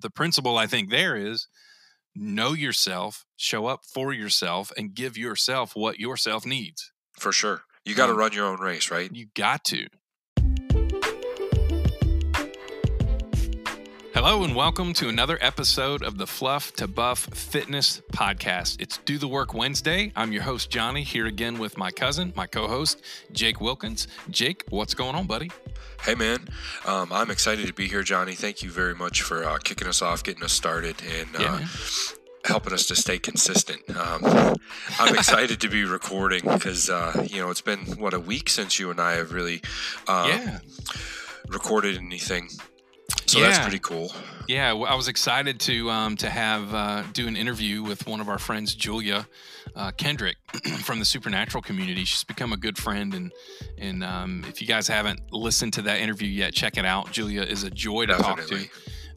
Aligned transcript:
the 0.00 0.10
principle 0.10 0.56
I 0.56 0.66
think 0.66 0.90
there 0.90 1.16
is 1.16 1.46
know 2.14 2.52
yourself, 2.52 3.24
show 3.36 3.66
up 3.66 3.84
for 3.84 4.12
yourself, 4.12 4.72
and 4.76 4.94
give 4.94 5.16
yourself 5.16 5.76
what 5.76 5.98
yourself 5.98 6.44
needs. 6.44 6.92
For 7.18 7.32
sure. 7.32 7.62
You 7.84 7.94
got 7.94 8.06
to 8.06 8.12
Um, 8.12 8.18
run 8.18 8.32
your 8.32 8.46
own 8.46 8.60
race, 8.60 8.90
right? 8.90 9.10
You 9.14 9.26
got 9.34 9.64
to. 9.66 9.86
Hello, 14.22 14.44
and 14.44 14.54
welcome 14.54 14.92
to 14.92 15.08
another 15.08 15.38
episode 15.40 16.02
of 16.02 16.18
the 16.18 16.26
Fluff 16.26 16.74
to 16.74 16.86
Buff 16.86 17.20
Fitness 17.32 18.02
Podcast. 18.12 18.76
It's 18.78 18.98
Do 18.98 19.16
the 19.16 19.26
Work 19.26 19.54
Wednesday. 19.54 20.12
I'm 20.14 20.30
your 20.30 20.42
host, 20.42 20.68
Johnny, 20.68 21.02
here 21.04 21.24
again 21.24 21.58
with 21.58 21.78
my 21.78 21.90
cousin, 21.90 22.34
my 22.36 22.46
co 22.46 22.68
host, 22.68 23.02
Jake 23.32 23.62
Wilkins. 23.62 24.08
Jake, 24.28 24.62
what's 24.68 24.92
going 24.92 25.14
on, 25.14 25.26
buddy? 25.26 25.50
Hey, 26.02 26.14
man. 26.14 26.46
Um, 26.84 27.10
I'm 27.10 27.30
excited 27.30 27.66
to 27.68 27.72
be 27.72 27.88
here, 27.88 28.02
Johnny. 28.02 28.34
Thank 28.34 28.62
you 28.62 28.70
very 28.70 28.94
much 28.94 29.22
for 29.22 29.42
uh, 29.42 29.56
kicking 29.56 29.88
us 29.88 30.02
off, 30.02 30.22
getting 30.22 30.44
us 30.44 30.52
started, 30.52 30.96
and 31.18 31.28
Yeah, 31.40 31.54
uh, 31.54 31.66
helping 32.44 32.74
us 32.74 32.84
to 32.88 32.96
stay 32.96 33.18
consistent. 33.18 33.80
Um, 33.96 34.58
I'm 34.98 35.14
excited 35.16 35.62
to 35.62 35.68
be 35.70 35.84
recording 35.84 36.42
because, 36.46 36.90
uh, 36.90 37.26
you 37.26 37.40
know, 37.40 37.48
it's 37.48 37.62
been, 37.62 37.78
what, 37.96 38.12
a 38.12 38.20
week 38.20 38.50
since 38.50 38.78
you 38.78 38.90
and 38.90 39.00
I 39.00 39.12
have 39.12 39.32
really 39.32 39.62
um, 40.06 40.28
yeah. 40.28 40.58
recorded 41.48 41.96
anything. 41.96 42.50
So 43.30 43.40
that's 43.40 43.58
pretty 43.60 43.78
cool. 43.78 44.12
Yeah, 44.48 44.72
well, 44.72 44.90
I 44.90 44.96
was 44.96 45.06
excited 45.06 45.60
to 45.60 45.88
um, 45.90 46.16
to 46.16 46.28
have 46.28 46.74
uh, 46.74 47.04
do 47.12 47.28
an 47.28 47.36
interview 47.36 47.82
with 47.82 48.06
one 48.06 48.20
of 48.20 48.28
our 48.28 48.38
friends, 48.38 48.74
Julia 48.74 49.28
uh, 49.76 49.92
Kendrick 49.92 50.36
from 50.82 50.98
the 50.98 51.04
Supernatural 51.04 51.62
community. 51.62 52.04
She's 52.04 52.24
become 52.24 52.52
a 52.52 52.56
good 52.56 52.76
friend, 52.76 53.14
and 53.14 53.32
and 53.78 54.02
um, 54.02 54.44
if 54.48 54.60
you 54.60 54.66
guys 54.66 54.88
haven't 54.88 55.32
listened 55.32 55.74
to 55.74 55.82
that 55.82 56.00
interview 56.00 56.28
yet, 56.28 56.52
check 56.52 56.76
it 56.76 56.84
out. 56.84 57.12
Julia 57.12 57.42
is 57.42 57.62
a 57.62 57.70
joy 57.70 58.06
to 58.06 58.14
talk 58.14 58.44
to, 58.46 58.66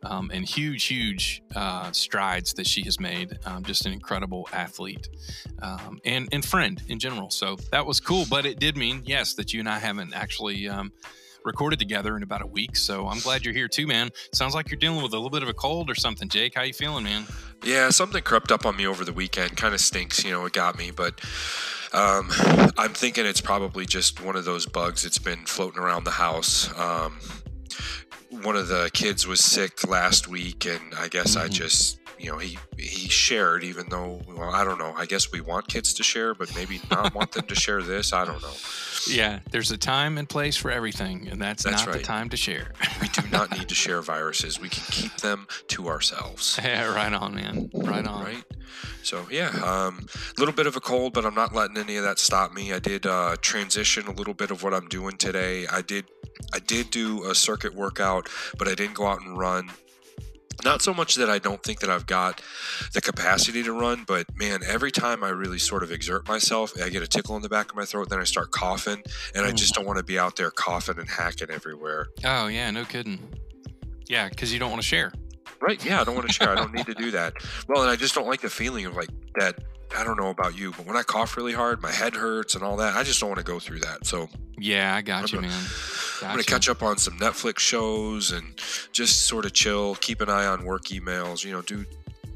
um, 0.03 0.29
and 0.31 0.45
huge, 0.47 0.83
huge 0.83 1.41
uh, 1.55 1.91
strides 1.91 2.53
that 2.53 2.67
she 2.67 2.83
has 2.83 2.99
made. 2.99 3.39
Um, 3.45 3.63
just 3.63 3.87
an 3.87 3.93
incredible 3.93 4.47
athlete 4.53 5.09
um, 5.63 5.99
and 6.05 6.29
and 6.31 6.45
friend 6.45 6.81
in 6.87 6.99
general. 6.99 7.31
So 7.31 7.57
that 7.71 7.85
was 7.85 7.99
cool, 7.99 8.25
but 8.29 8.45
it 8.45 8.59
did 8.59 8.77
mean 8.77 9.01
yes 9.05 9.33
that 9.33 9.53
you 9.53 9.61
and 9.61 9.69
I 9.69 9.79
haven't 9.79 10.13
actually. 10.13 10.69
Recorded 11.45 11.77
together 11.79 12.15
in 12.15 12.23
about 12.23 12.41
a 12.41 12.47
week. 12.47 12.75
So 12.75 13.07
I'm 13.07 13.19
glad 13.19 13.43
you're 13.43 13.53
here 13.53 13.67
too, 13.67 13.85
man. 13.87 14.09
Sounds 14.31 14.55
like 14.55 14.69
you're 14.71 14.79
dealing 14.79 15.01
with 15.03 15.11
a 15.13 15.15
little 15.17 15.29
bit 15.29 15.43
of 15.43 15.49
a 15.49 15.53
cold 15.53 15.89
or 15.89 15.95
something, 15.95 16.29
Jake. 16.29 16.53
How 16.55 16.63
you 16.63 16.73
feeling, 16.73 17.03
man? 17.03 17.25
Yeah, 17.63 17.89
something 17.89 18.21
crept 18.23 18.51
up 18.51 18.65
on 18.65 18.75
me 18.77 18.87
over 18.87 19.03
the 19.03 19.13
weekend. 19.13 19.57
Kind 19.57 19.73
of 19.73 19.81
stinks, 19.81 20.23
you 20.23 20.31
know, 20.31 20.45
it 20.45 20.53
got 20.53 20.77
me, 20.77 20.91
but 20.91 21.19
um, 21.93 22.29
I'm 22.77 22.93
thinking 22.93 23.25
it's 23.25 23.41
probably 23.41 23.85
just 23.85 24.23
one 24.23 24.35
of 24.35 24.45
those 24.45 24.65
bugs 24.65 25.03
that's 25.03 25.19
been 25.19 25.45
floating 25.45 25.79
around 25.81 26.05
the 26.05 26.11
house. 26.11 26.69
Um, 26.79 27.19
one 28.41 28.55
of 28.55 28.67
the 28.67 28.89
kids 28.93 29.27
was 29.27 29.39
sick 29.41 29.87
last 29.87 30.27
week, 30.27 30.65
and 30.65 30.93
I 30.97 31.07
guess 31.07 31.35
I 31.35 31.47
Mhm. 31.47 31.51
just, 31.53 31.99
you 32.23 32.31
know, 32.31 32.37
he 32.37 32.57
he 32.77 33.09
shared, 33.09 33.63
even 33.63 33.89
though, 33.89 34.21
well, 34.27 34.49
I 34.49 34.63
don't 34.63 34.79
know. 34.79 34.93
I 34.95 35.05
guess 35.05 35.31
we 35.31 35.41
want 35.41 35.67
kids 35.67 35.93
to 35.95 36.03
share, 36.03 36.33
but 36.33 36.55
maybe 36.55 36.79
not 36.89 37.13
want 37.13 37.33
them 37.33 37.45
to 37.47 37.55
share 37.55 37.81
this. 37.81 38.13
I 38.13 38.23
don't 38.23 38.41
know. 38.41 38.53
Yeah, 39.07 39.39
there's 39.51 39.71
a 39.71 39.77
time 39.77 40.17
and 40.17 40.27
place 40.29 40.55
for 40.55 40.71
everything, 40.71 41.27
and 41.29 41.41
that's, 41.41 41.63
That's 41.63 41.85
not 41.85 41.93
the 41.93 42.01
time 42.01 42.29
to 42.29 42.37
share. 42.37 42.71
We 43.01 43.09
do 43.09 43.23
not 43.29 43.51
need 43.51 43.67
to 43.67 43.75
share 43.83 44.01
viruses. 44.01 44.59
We 44.59 44.69
can 44.69 44.85
keep 44.89 45.17
them 45.17 45.47
to 45.67 45.89
ourselves. 45.89 46.57
yeah, 46.63 46.93
right 46.93 47.11
on, 47.11 47.35
man. 47.35 47.69
Right 47.73 48.07
on. 48.07 48.23
right? 48.23 48.43
So 49.03 49.27
yeah, 49.29 49.49
um, 49.49 50.07
a 50.37 50.39
little 50.39 50.53
bit 50.53 50.65
of 50.65 50.77
a 50.77 50.79
cold, 50.79 51.13
but 51.13 51.25
I'm 51.25 51.35
not 51.35 51.53
letting 51.53 51.77
any 51.77 51.97
of 51.97 52.03
that 52.05 52.19
stop 52.19 52.53
me. 52.53 52.71
I 52.71 52.79
did 52.79 53.05
uh, 53.05 53.35
transition 53.41 54.07
a 54.07 54.11
little 54.11 54.33
bit 54.33 54.49
of 54.49 54.63
what 54.63 54.73
I'm 54.73 54.87
doing 54.87 55.17
today. 55.17 55.67
I 55.67 55.81
did, 55.81 56.05
I 56.53 56.59
did 56.59 56.89
do 56.89 57.29
a 57.29 57.35
circuit 57.35 57.75
workout, 57.75 58.29
but 58.57 58.69
I 58.69 58.75
didn't 58.75 58.93
go 58.93 59.07
out 59.07 59.19
and 59.21 59.37
run. 59.37 59.69
Not 60.63 60.81
so 60.81 60.93
much 60.93 61.15
that 61.15 61.29
I 61.29 61.39
don't 61.39 61.61
think 61.61 61.79
that 61.81 61.89
I've 61.89 62.05
got 62.05 62.41
the 62.93 63.01
capacity 63.01 63.63
to 63.63 63.73
run, 63.73 64.03
but 64.07 64.25
man, 64.37 64.61
every 64.65 64.91
time 64.91 65.23
I 65.23 65.29
really 65.29 65.59
sort 65.59 65.83
of 65.83 65.91
exert 65.91 66.27
myself, 66.27 66.73
I 66.81 66.89
get 66.89 67.03
a 67.03 67.07
tickle 67.07 67.35
in 67.35 67.41
the 67.41 67.49
back 67.49 67.69
of 67.69 67.75
my 67.75 67.85
throat. 67.85 68.09
Then 68.09 68.19
I 68.19 68.23
start 68.23 68.51
coughing, 68.51 69.03
and 69.35 69.45
I 69.45 69.51
Mm. 69.51 69.55
just 69.55 69.73
don't 69.73 69.85
want 69.85 69.97
to 69.97 70.03
be 70.03 70.17
out 70.17 70.35
there 70.35 70.51
coughing 70.51 70.97
and 70.99 71.09
hacking 71.09 71.49
everywhere. 71.49 72.07
Oh 72.23 72.47
yeah, 72.47 72.71
no 72.71 72.85
kidding. 72.85 73.19
Yeah, 74.07 74.29
because 74.29 74.51
you 74.53 74.59
don't 74.59 74.69
want 74.69 74.81
to 74.81 74.87
share. 74.87 75.11
Right? 75.61 75.83
Yeah, 75.85 76.01
I 76.01 76.03
don't 76.03 76.15
want 76.15 76.27
to 76.27 76.33
share. 76.33 76.49
I 76.49 76.55
don't 76.55 76.73
need 76.73 76.85
to 76.87 76.93
do 76.93 77.11
that. 77.19 77.33
Well, 77.67 77.81
and 77.81 77.89
I 77.91 77.95
just 77.95 78.13
don't 78.15 78.27
like 78.27 78.41
the 78.41 78.49
feeling 78.49 78.85
of 78.85 78.95
like 78.95 79.09
that. 79.35 79.59
I 79.95 80.03
don't 80.03 80.17
know 80.19 80.29
about 80.29 80.57
you, 80.57 80.71
but 80.75 80.85
when 80.87 80.97
I 80.97 81.03
cough 81.03 81.37
really 81.37 81.53
hard, 81.53 81.81
my 81.81 81.91
head 81.91 82.15
hurts 82.15 82.55
and 82.55 82.63
all 82.63 82.77
that. 82.77 82.95
I 82.95 83.03
just 83.03 83.19
don't 83.19 83.29
want 83.29 83.37
to 83.39 83.45
go 83.45 83.59
through 83.59 83.79
that. 83.81 84.05
So 84.07 84.27
Yeah, 84.57 84.95
I 84.95 85.01
got 85.03 85.31
you, 85.31 85.37
I'm 85.39 85.45
man. 85.45 85.63
I'm 86.23 86.33
going 86.33 86.43
to 86.43 86.49
catch 86.49 86.69
up 86.69 86.81
on 86.83 86.97
some 86.97 87.17
Netflix 87.19 87.59
shows 87.59 88.31
and 88.31 88.59
just 88.91 89.21
sort 89.27 89.45
of 89.45 89.53
chill, 89.53 89.95
keep 89.95 90.21
an 90.21 90.29
eye 90.29 90.45
on 90.45 90.63
work 90.65 90.85
emails. 90.85 91.43
You 91.43 91.51
know, 91.53 91.61
do 91.61 91.85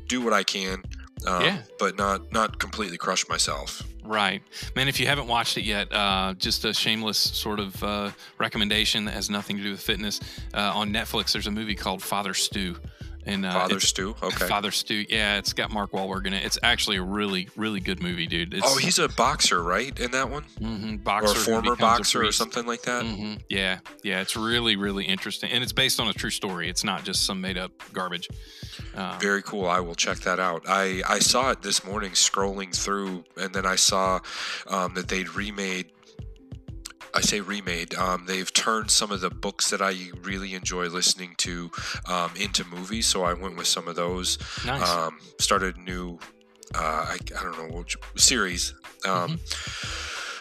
do 0.07 0.21
what 0.21 0.33
I 0.33 0.43
can, 0.43 0.83
um, 1.25 1.43
Yeah. 1.43 1.61
but 1.79 1.97
not 1.97 2.31
not 2.31 2.59
completely 2.59 2.97
crush 2.97 3.27
myself. 3.29 3.83
Right. 4.03 4.41
Man, 4.75 4.87
if 4.87 4.99
you 5.01 5.05
haven't 5.07 5.27
watched 5.27 5.57
it 5.57 5.63
yet, 5.65 5.91
uh, 5.93 6.33
just 6.37 6.63
a 6.63 6.73
shameless 6.73 7.17
sort 7.17 7.59
of 7.59 7.83
uh, 7.83 8.11
recommendation 8.37 9.03
that 9.05 9.11
has 9.13 9.29
nothing 9.29 9.57
to 9.57 9.63
do 9.63 9.71
with 9.71 9.81
fitness. 9.81 10.21
Uh, 10.53 10.71
on 10.73 10.93
Netflix, 10.93 11.33
there's 11.33 11.47
a 11.47 11.51
movie 11.51 11.75
called 11.75 12.01
Father 12.01 12.33
Stu. 12.33 12.77
And 13.27 13.45
uh, 13.45 13.51
Father 13.51 13.79
Stu. 13.79 14.15
Okay. 14.23 14.47
Father 14.47 14.71
Stu. 14.71 15.05
Yeah, 15.09 15.37
it's 15.37 15.53
got 15.53 15.69
Mark 15.71 15.91
Wahlberg 15.91 16.25
in 16.25 16.33
it. 16.33 16.45
It's 16.45 16.57
actually 16.63 16.97
a 16.97 17.03
really, 17.03 17.49
really 17.55 17.79
good 17.79 18.01
movie, 18.01 18.25
dude. 18.25 18.53
It's, 18.53 18.65
oh, 18.65 18.77
he's 18.77 18.99
a 18.99 19.09
boxer, 19.09 19.61
right? 19.61 19.97
In 19.99 20.11
that 20.11 20.29
one, 20.29 20.43
mhm, 20.59 20.93
or 20.95 20.97
boxer 20.97 21.31
a 21.37 21.43
former 21.43 21.75
boxer, 21.75 22.23
or 22.23 22.31
something 22.31 22.65
like 22.65 22.83
that. 22.83 23.03
hmm 23.05 23.35
Yeah, 23.49 23.79
yeah, 24.01 24.21
it's 24.21 24.35
really, 24.37 24.75
really 24.77 25.03
interesting, 25.05 25.51
and 25.51 25.61
it's 25.63 25.73
based 25.73 25.99
on 25.99 26.07
a 26.07 26.13
true 26.13 26.29
story. 26.29 26.69
It's 26.69 26.83
not 26.83 27.03
just 27.03 27.25
some 27.25 27.41
made 27.41 27.57
up 27.57 27.71
garbage. 27.93 28.29
Um, 28.95 29.19
Very 29.19 29.43
cool. 29.43 29.67
I 29.67 29.79
will 29.81 29.95
check 29.95 30.19
that 30.19 30.39
out. 30.39 30.63
I, 30.67 31.01
I 31.07 31.19
saw 31.19 31.51
it 31.51 31.61
this 31.61 31.83
morning 31.83 32.11
scrolling 32.11 32.75
through, 32.75 33.25
and 33.35 33.53
then 33.53 33.65
I 33.65 33.75
saw 33.75 34.19
um, 34.67 34.93
that 34.95 35.07
they'd 35.09 35.29
remade. 35.35 35.87
I 37.17 37.21
say 37.21 37.41
remade. 37.41 37.95
Um, 37.95 38.25
they've 38.27 38.51
turned 38.53 38.91
some 38.91 39.11
of 39.11 39.21
the 39.21 39.29
books 39.31 39.69
that 39.71 39.81
I 39.81 39.95
really 40.21 40.53
enjoy 40.53 40.87
listening 40.87 41.33
to 41.39 41.71
um, 42.07 42.31
into 42.39 42.63
movies, 42.65 43.07
so 43.07 43.23
I 43.23 43.33
went 43.33 43.57
with 43.57 43.67
some 43.67 43.87
of 43.87 43.95
those. 43.95 44.37
nice. 44.65 44.87
Um, 44.87 45.17
started 45.39 45.77
a 45.77 45.81
new, 45.81 46.19
uh, 46.75 46.77
I, 46.79 47.17
I 47.37 47.43
don't 47.43 47.57
know 47.71 47.75
which 47.77 47.97
series. 48.17 48.73
Um, 49.05 49.39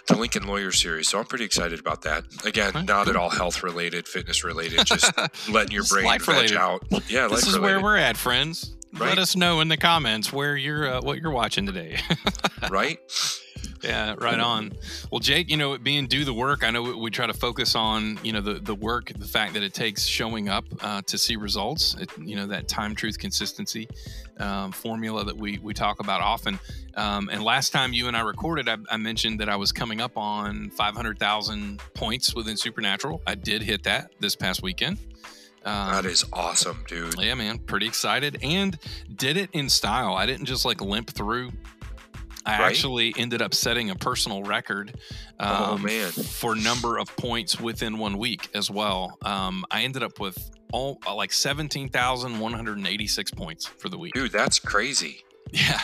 The 0.09 0.17
Lincoln 0.17 0.47
Lawyer 0.47 0.71
series, 0.71 1.09
so 1.09 1.19
I'm 1.19 1.25
pretty 1.25 1.45
excited 1.45 1.81
about 1.81 2.03
that. 2.03 2.25
Again, 2.45 2.85
not 2.87 3.09
at 3.09 3.17
all 3.17 3.31
health 3.31 3.63
related, 3.65 4.07
fitness 4.07 4.45
related, 4.45 4.85
just 4.87 5.11
letting 5.49 5.73
your 5.73 5.83
Just 5.83 5.93
brain 5.93 6.07
veg 6.11 6.29
related. 6.29 6.57
out. 6.59 6.85
Yeah, 7.09 7.27
this 7.29 7.41
is 7.47 7.57
related. 7.57 7.63
where 7.63 7.81
we're 7.83 7.97
at, 7.97 8.17
friends. 8.17 8.77
Right. 8.99 9.11
Let 9.11 9.19
us 9.19 9.37
know 9.37 9.61
in 9.61 9.69
the 9.69 9.77
comments 9.77 10.33
where 10.33 10.57
you're, 10.57 10.89
uh, 10.89 11.01
what 11.03 11.21
you're 11.21 11.31
watching 11.31 11.67
today. 11.67 11.99
right? 12.71 12.99
Yeah, 13.83 14.15
right 14.19 14.41
on. 14.41 14.73
Well, 15.11 15.21
Jake, 15.21 15.51
you 15.51 15.59
know, 15.59 15.77
being 15.77 16.07
do 16.07 16.25
the 16.25 16.33
work, 16.33 16.65
I 16.65 16.71
know 16.71 16.83
we, 16.83 16.95
we 16.95 17.11
try 17.11 17.27
to 17.27 17.35
focus 17.35 17.75
on, 17.75 18.19
you 18.23 18.33
know, 18.33 18.41
the, 18.41 18.55
the 18.55 18.75
work, 18.75 19.13
the 19.15 19.27
fact 19.27 19.53
that 19.53 19.63
it 19.63 19.75
takes 19.75 20.07
showing 20.07 20.49
up 20.49 20.65
uh, 20.81 21.03
to 21.03 21.19
see 21.19 21.37
results, 21.37 21.95
it, 21.95 22.11
you 22.19 22.37
know, 22.37 22.47
that 22.47 22.69
time, 22.69 22.95
truth, 22.95 23.19
consistency 23.19 23.87
um, 24.39 24.73
formula 24.73 25.25
that 25.25 25.37
we, 25.37 25.59
we 25.59 25.75
talk 25.75 26.01
about 26.01 26.23
often. 26.23 26.59
Um, 26.95 27.29
and 27.31 27.43
last 27.43 27.71
time 27.71 27.93
you 27.93 28.09
and 28.09 28.17
I 28.17 28.21
recorded, 28.21 28.67
I, 28.69 28.79
I 28.91 28.97
mentioned 28.97 29.41
that 29.41 29.51
I 29.51 29.57
was 29.57 29.73
coming 29.73 30.01
up 30.01 30.17
on 30.17 30.71
500,000 30.71 31.81
points 31.93 32.35
within 32.35 32.57
Supernatural. 32.57 33.21
I 33.27 33.35
did 33.35 33.63
hit 33.63 33.83
that 33.85 34.11
this 34.21 34.35
past 34.35 34.63
weekend. 34.63 34.99
Um, 35.67 35.93
That 35.93 36.07
is 36.07 36.25
awesome, 36.33 36.85
dude. 36.89 37.17
yeah, 37.19 37.35
man, 37.35 37.59
pretty 37.59 37.87
excited 37.87 38.39
and 38.43 38.79
did 39.15 39.37
it 39.37 39.51
in 39.53 39.69
style. 39.69 40.15
I 40.15 40.25
didn't 40.25 40.47
just 40.47 40.65
like 40.65 40.81
limp 40.81 41.11
through. 41.11 41.53
I 42.47 42.61
Right. 42.61 42.67
actually 42.69 43.13
ended 43.19 43.43
up 43.43 43.53
setting 43.55 43.91
a 43.91 43.97
personal 43.97 44.45
record 44.45 44.95
Oh, 45.41 45.75
um, 45.75 45.83
man. 45.83 46.13
for 46.13 46.55
number 46.55 46.97
of 46.99 47.15
points 47.17 47.59
within 47.61 47.99
one 47.99 48.17
week 48.19 48.49
as 48.55 48.71
well. 48.71 49.19
Um, 49.25 49.65
I 49.73 49.83
ended 49.83 50.05
up 50.05 50.21
with 50.21 50.39
all 50.73 51.01
uh, 51.07 51.15
like 51.17 51.33
17,186 51.33 53.31
points 53.33 53.67
for 53.67 53.89
the 53.89 53.99
week. 53.99 54.15
Dude, 54.15 54.33
that's 54.33 54.59
crazy. 54.59 55.23
Yeah. 55.53 55.81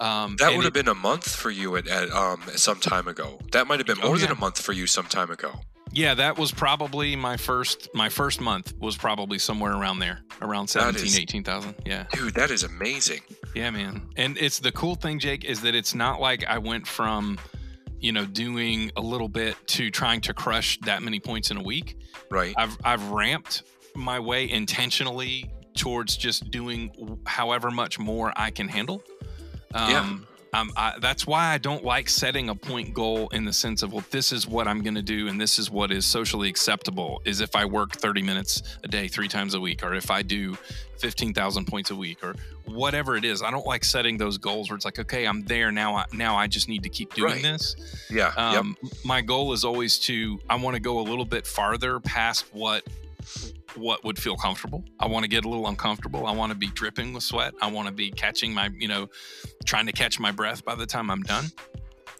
Um, 0.00 0.36
That 0.38 0.54
would 0.56 0.64
have 0.64 0.72
been 0.72 0.88
a 0.88 0.94
month 0.94 1.28
for 1.34 1.50
you 1.50 1.76
at, 1.76 1.86
at 1.86 2.10
um 2.10 2.40
some 2.56 2.80
time 2.80 3.08
ago. 3.08 3.38
That 3.52 3.66
might 3.66 3.78
have 3.78 3.86
been 3.86 3.98
Oh, 4.02 4.08
more 4.08 4.18
than 4.18 4.30
a 4.30 4.34
month 4.34 4.60
for 4.60 4.72
you 4.72 4.86
some 4.86 5.04
time 5.06 5.30
ago. 5.30 5.60
Yeah, 5.96 6.12
that 6.12 6.36
was 6.36 6.52
probably 6.52 7.16
my 7.16 7.38
first 7.38 7.88
my 7.94 8.10
first 8.10 8.38
month 8.38 8.74
was 8.78 8.98
probably 8.98 9.38
somewhere 9.38 9.72
around 9.72 9.98
there, 10.00 10.20
around 10.42 10.68
That 10.68 10.94
17, 10.94 11.06
is- 11.06 11.18
18,000. 11.18 11.74
Yeah. 11.86 12.04
Dude, 12.12 12.34
that 12.34 12.50
is 12.50 12.64
amazing. 12.64 13.22
Yeah, 13.54 13.70
man. 13.70 14.02
And 14.16 14.36
it's 14.36 14.58
the 14.58 14.72
cool 14.72 14.94
thing, 14.94 15.18
Jake, 15.18 15.44
is 15.44 15.62
that 15.62 15.74
it's 15.74 15.94
not 15.94 16.20
like 16.20 16.44
I 16.46 16.58
went 16.58 16.86
from, 16.86 17.38
you 17.98 18.12
know, 18.12 18.26
doing 18.26 18.92
a 18.96 19.00
little 19.00 19.28
bit 19.30 19.56
to 19.68 19.90
trying 19.90 20.20
to 20.22 20.34
crush 20.34 20.78
that 20.80 21.02
many 21.02 21.18
points 21.18 21.50
in 21.50 21.56
a 21.56 21.62
week. 21.62 21.96
Right? 22.30 22.54
I've 22.58 22.76
I've 22.84 23.02
ramped 23.08 23.62
my 23.94 24.20
way 24.20 24.50
intentionally 24.50 25.50
towards 25.74 26.18
just 26.18 26.50
doing 26.50 26.90
however 27.26 27.70
much 27.70 27.98
more 27.98 28.34
I 28.36 28.50
can 28.50 28.68
handle. 28.68 29.02
Um, 29.72 29.90
Yeah. 29.90 30.18
Um, 30.52 30.70
I, 30.76 30.94
that's 31.00 31.26
why 31.26 31.52
I 31.52 31.58
don't 31.58 31.84
like 31.84 32.08
setting 32.08 32.48
a 32.48 32.54
point 32.54 32.94
goal 32.94 33.28
in 33.28 33.44
the 33.44 33.52
sense 33.52 33.82
of, 33.82 33.92
well, 33.92 34.04
this 34.10 34.32
is 34.32 34.46
what 34.46 34.66
I'm 34.66 34.82
going 34.82 34.94
to 34.94 35.02
do 35.02 35.28
and 35.28 35.38
this 35.40 35.58
is 35.58 35.70
what 35.70 35.90
is 35.90 36.06
socially 36.06 36.48
acceptable. 36.48 37.20
Is 37.24 37.40
if 37.40 37.54
I 37.54 37.64
work 37.66 37.92
30 37.96 38.22
minutes 38.22 38.62
a 38.82 38.88
day, 38.88 39.08
three 39.08 39.28
times 39.28 39.54
a 39.54 39.60
week, 39.60 39.82
or 39.84 39.92
if 39.94 40.10
I 40.10 40.22
do 40.22 40.56
15,000 40.98 41.66
points 41.66 41.90
a 41.90 41.94
week, 41.94 42.24
or 42.24 42.34
whatever 42.64 43.16
it 43.16 43.24
is. 43.24 43.42
I 43.42 43.50
don't 43.50 43.66
like 43.66 43.84
setting 43.84 44.16
those 44.16 44.38
goals 44.38 44.70
where 44.70 44.76
it's 44.76 44.86
like, 44.86 44.98
okay, 44.98 45.26
I'm 45.26 45.44
there 45.44 45.70
now. 45.70 45.94
I, 45.94 46.04
now 46.14 46.36
I 46.36 46.46
just 46.46 46.68
need 46.70 46.82
to 46.84 46.88
keep 46.88 47.12
doing 47.12 47.32
Right. 47.34 47.42
this. 47.42 47.76
Yeah. 48.10 48.32
Um, 48.36 48.76
My 49.04 49.20
goal 49.20 49.52
is 49.52 49.62
always 49.62 49.98
to 50.00 50.40
I 50.48 50.54
want 50.56 50.74
to 50.74 50.80
go 50.80 50.98
a 50.98 51.02
little 51.02 51.26
bit 51.26 51.46
farther 51.46 52.00
past 52.00 52.46
what 52.52 52.82
what 53.76 54.04
would 54.04 54.18
feel 54.18 54.36
comfortable. 54.36 54.84
I 55.00 55.06
want 55.06 55.24
to 55.24 55.28
get 55.28 55.44
a 55.44 55.48
little 55.48 55.66
uncomfortable. 55.68 56.26
I 56.26 56.32
want 56.32 56.50
to 56.52 56.58
be 56.58 56.68
dripping 56.68 57.12
with 57.12 57.22
sweat. 57.22 57.54
I 57.60 57.70
want 57.70 57.88
to 57.88 57.94
be 57.94 58.10
catching 58.10 58.52
my, 58.54 58.70
you 58.78 58.88
know, 58.88 59.08
trying 59.64 59.86
to 59.86 59.92
catch 59.92 60.18
my 60.20 60.30
breath 60.32 60.64
by 60.64 60.74
the 60.74 60.86
time 60.86 61.10
I'm 61.10 61.22
done. 61.22 61.46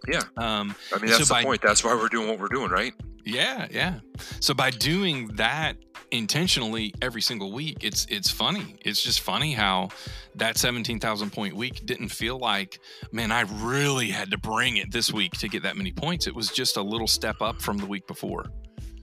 Yeah. 0.09 0.21
Um. 0.37 0.75
I 0.95 0.99
mean, 0.99 1.09
so 1.11 1.17
that's 1.19 1.29
the 1.29 1.35
by- 1.35 1.45
point. 1.45 1.63
That's 1.63 1.83
why 1.83 1.95
we're 1.95 2.09
doing 2.09 2.29
what 2.29 2.39
we're 2.39 2.49
doing, 2.49 2.71
right? 2.71 2.93
yeah, 3.25 3.67
yeah. 3.73 3.95
So 4.41 4.55
by 4.55 4.71
doing 4.71 5.27
that 5.35 5.77
intentionally 6.13 6.95
every 7.03 7.21
single 7.21 7.51
week, 7.53 7.79
it's 7.83 8.07
it's 8.09 8.31
funny. 8.31 8.77
It's 8.83 9.03
just 9.03 9.21
funny 9.21 9.53
how 9.53 9.89
that 10.37 10.59
17,000 10.59 11.31
point 11.33 11.57
week 11.57 11.85
didn't 11.87 12.11
feel 12.11 12.39
like, 12.39 12.79
man, 13.11 13.33
I 13.33 13.41
really 13.65 14.11
had 14.11 14.31
to 14.31 14.39
bring 14.39 14.77
it 14.77 14.93
this 14.93 15.13
week 15.13 15.33
to 15.39 15.49
get 15.49 15.65
that 15.65 15.77
many 15.77 15.91
points. 15.93 16.27
It 16.29 16.35
was 16.37 16.51
just 16.51 16.77
a 16.77 16.83
little 16.83 17.09
step 17.09 17.41
up 17.43 17.61
from 17.61 17.79
the 17.79 17.87
week 17.87 18.07
before. 18.07 18.45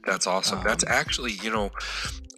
That's 0.05 0.25
awesome. 0.27 0.63
That's 0.63 0.83
Um, 0.85 0.91
actually, 0.91 1.33
you 1.43 1.49
know, 1.51 1.71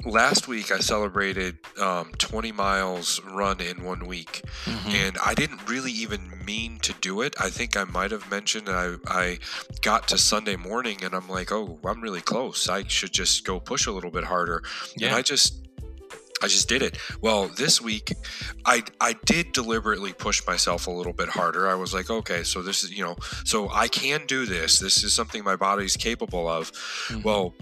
last 0.05 0.47
week 0.47 0.71
I 0.71 0.79
celebrated 0.79 1.57
um, 1.79 2.11
20 2.17 2.51
miles 2.51 3.21
run 3.23 3.59
in 3.59 3.83
one 3.83 4.05
week, 4.05 4.41
Mhm. 4.65 4.85
and 4.93 5.17
I 5.23 5.33
didn't 5.33 5.67
really 5.67 5.91
even 5.91 6.43
mean 6.45 6.79
to 6.79 6.93
do 7.01 7.21
it. 7.21 7.35
I 7.39 7.49
think 7.49 7.75
I 7.75 7.83
might 7.85 8.11
have 8.11 8.29
mentioned 8.29 8.67
that 8.67 8.75
I, 8.75 8.97
I 9.07 9.39
got 9.81 10.07
to 10.09 10.17
Sunday 10.17 10.55
morning 10.55 11.03
and 11.03 11.13
I'm 11.13 11.27
like, 11.27 11.51
oh, 11.51 11.79
I'm 11.83 12.01
really 12.01 12.21
close. 12.21 12.69
I 12.69 12.87
should 12.87 13.11
just 13.13 13.43
go 13.45 13.59
push 13.59 13.87
a 13.87 13.91
little 13.91 14.11
bit 14.11 14.23
harder. 14.25 14.61
And 14.93 15.01
Yeah. 15.01 15.15
I 15.15 15.21
just. 15.21 15.61
I 16.43 16.47
just 16.47 16.67
did 16.67 16.81
it. 16.81 16.97
Well, 17.21 17.47
this 17.47 17.79
week, 17.81 18.13
I 18.65 18.83
I 18.99 19.13
did 19.25 19.53
deliberately 19.53 20.11
push 20.11 20.45
myself 20.45 20.85
a 20.85 20.91
little 20.91 21.13
bit 21.13 21.29
harder. 21.29 21.67
I 21.69 21.75
was 21.75 21.93
like, 21.93 22.09
okay, 22.09 22.43
so 22.43 22.61
this 22.61 22.83
is 22.83 22.91
you 22.91 23.03
know, 23.05 23.15
so 23.45 23.69
I 23.71 23.87
can 23.87 24.25
do 24.27 24.45
this. 24.45 24.77
This 24.79 25.01
is 25.05 25.13
something 25.13 25.45
my 25.45 25.55
body's 25.55 25.95
capable 25.95 26.49
of. 26.49 26.73
Mhm. 27.07 27.23
Well, 27.23 27.55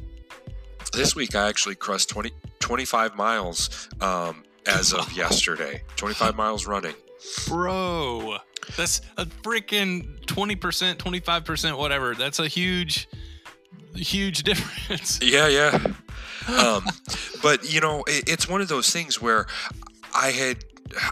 this 0.94 1.16
week 1.16 1.36
I 1.36 1.48
actually 1.50 1.76
crossed 1.76 2.10
20, 2.10 2.32
25 2.60 3.16
miles 3.16 3.90
um, 4.02 4.44
as 4.66 4.94
of 4.94 5.12
yesterday. 5.18 5.82
25 5.96 6.36
miles 6.36 6.66
running. 6.68 6.96
bro, 7.48 8.38
that's 8.78 9.02
a 9.18 9.26
freaking 9.26 10.20
20%, 10.26 10.96
25%, 10.96 11.78
whatever. 11.78 12.16
That's 12.16 12.40
a 12.40 12.48
huge, 12.48 13.08
huge 13.96 14.44
difference. 14.50 15.20
Yeah, 15.22 15.48
yeah. 15.48 15.78
Um, 16.46 16.84
but, 17.42 17.72
you 17.72 17.80
know, 17.80 18.04
it, 18.06 18.28
it's 18.28 18.50
one 18.50 18.60
of 18.60 18.68
those 18.68 18.90
things 18.90 19.22
where 19.22 19.46
I 20.14 20.32
had. 20.32 20.58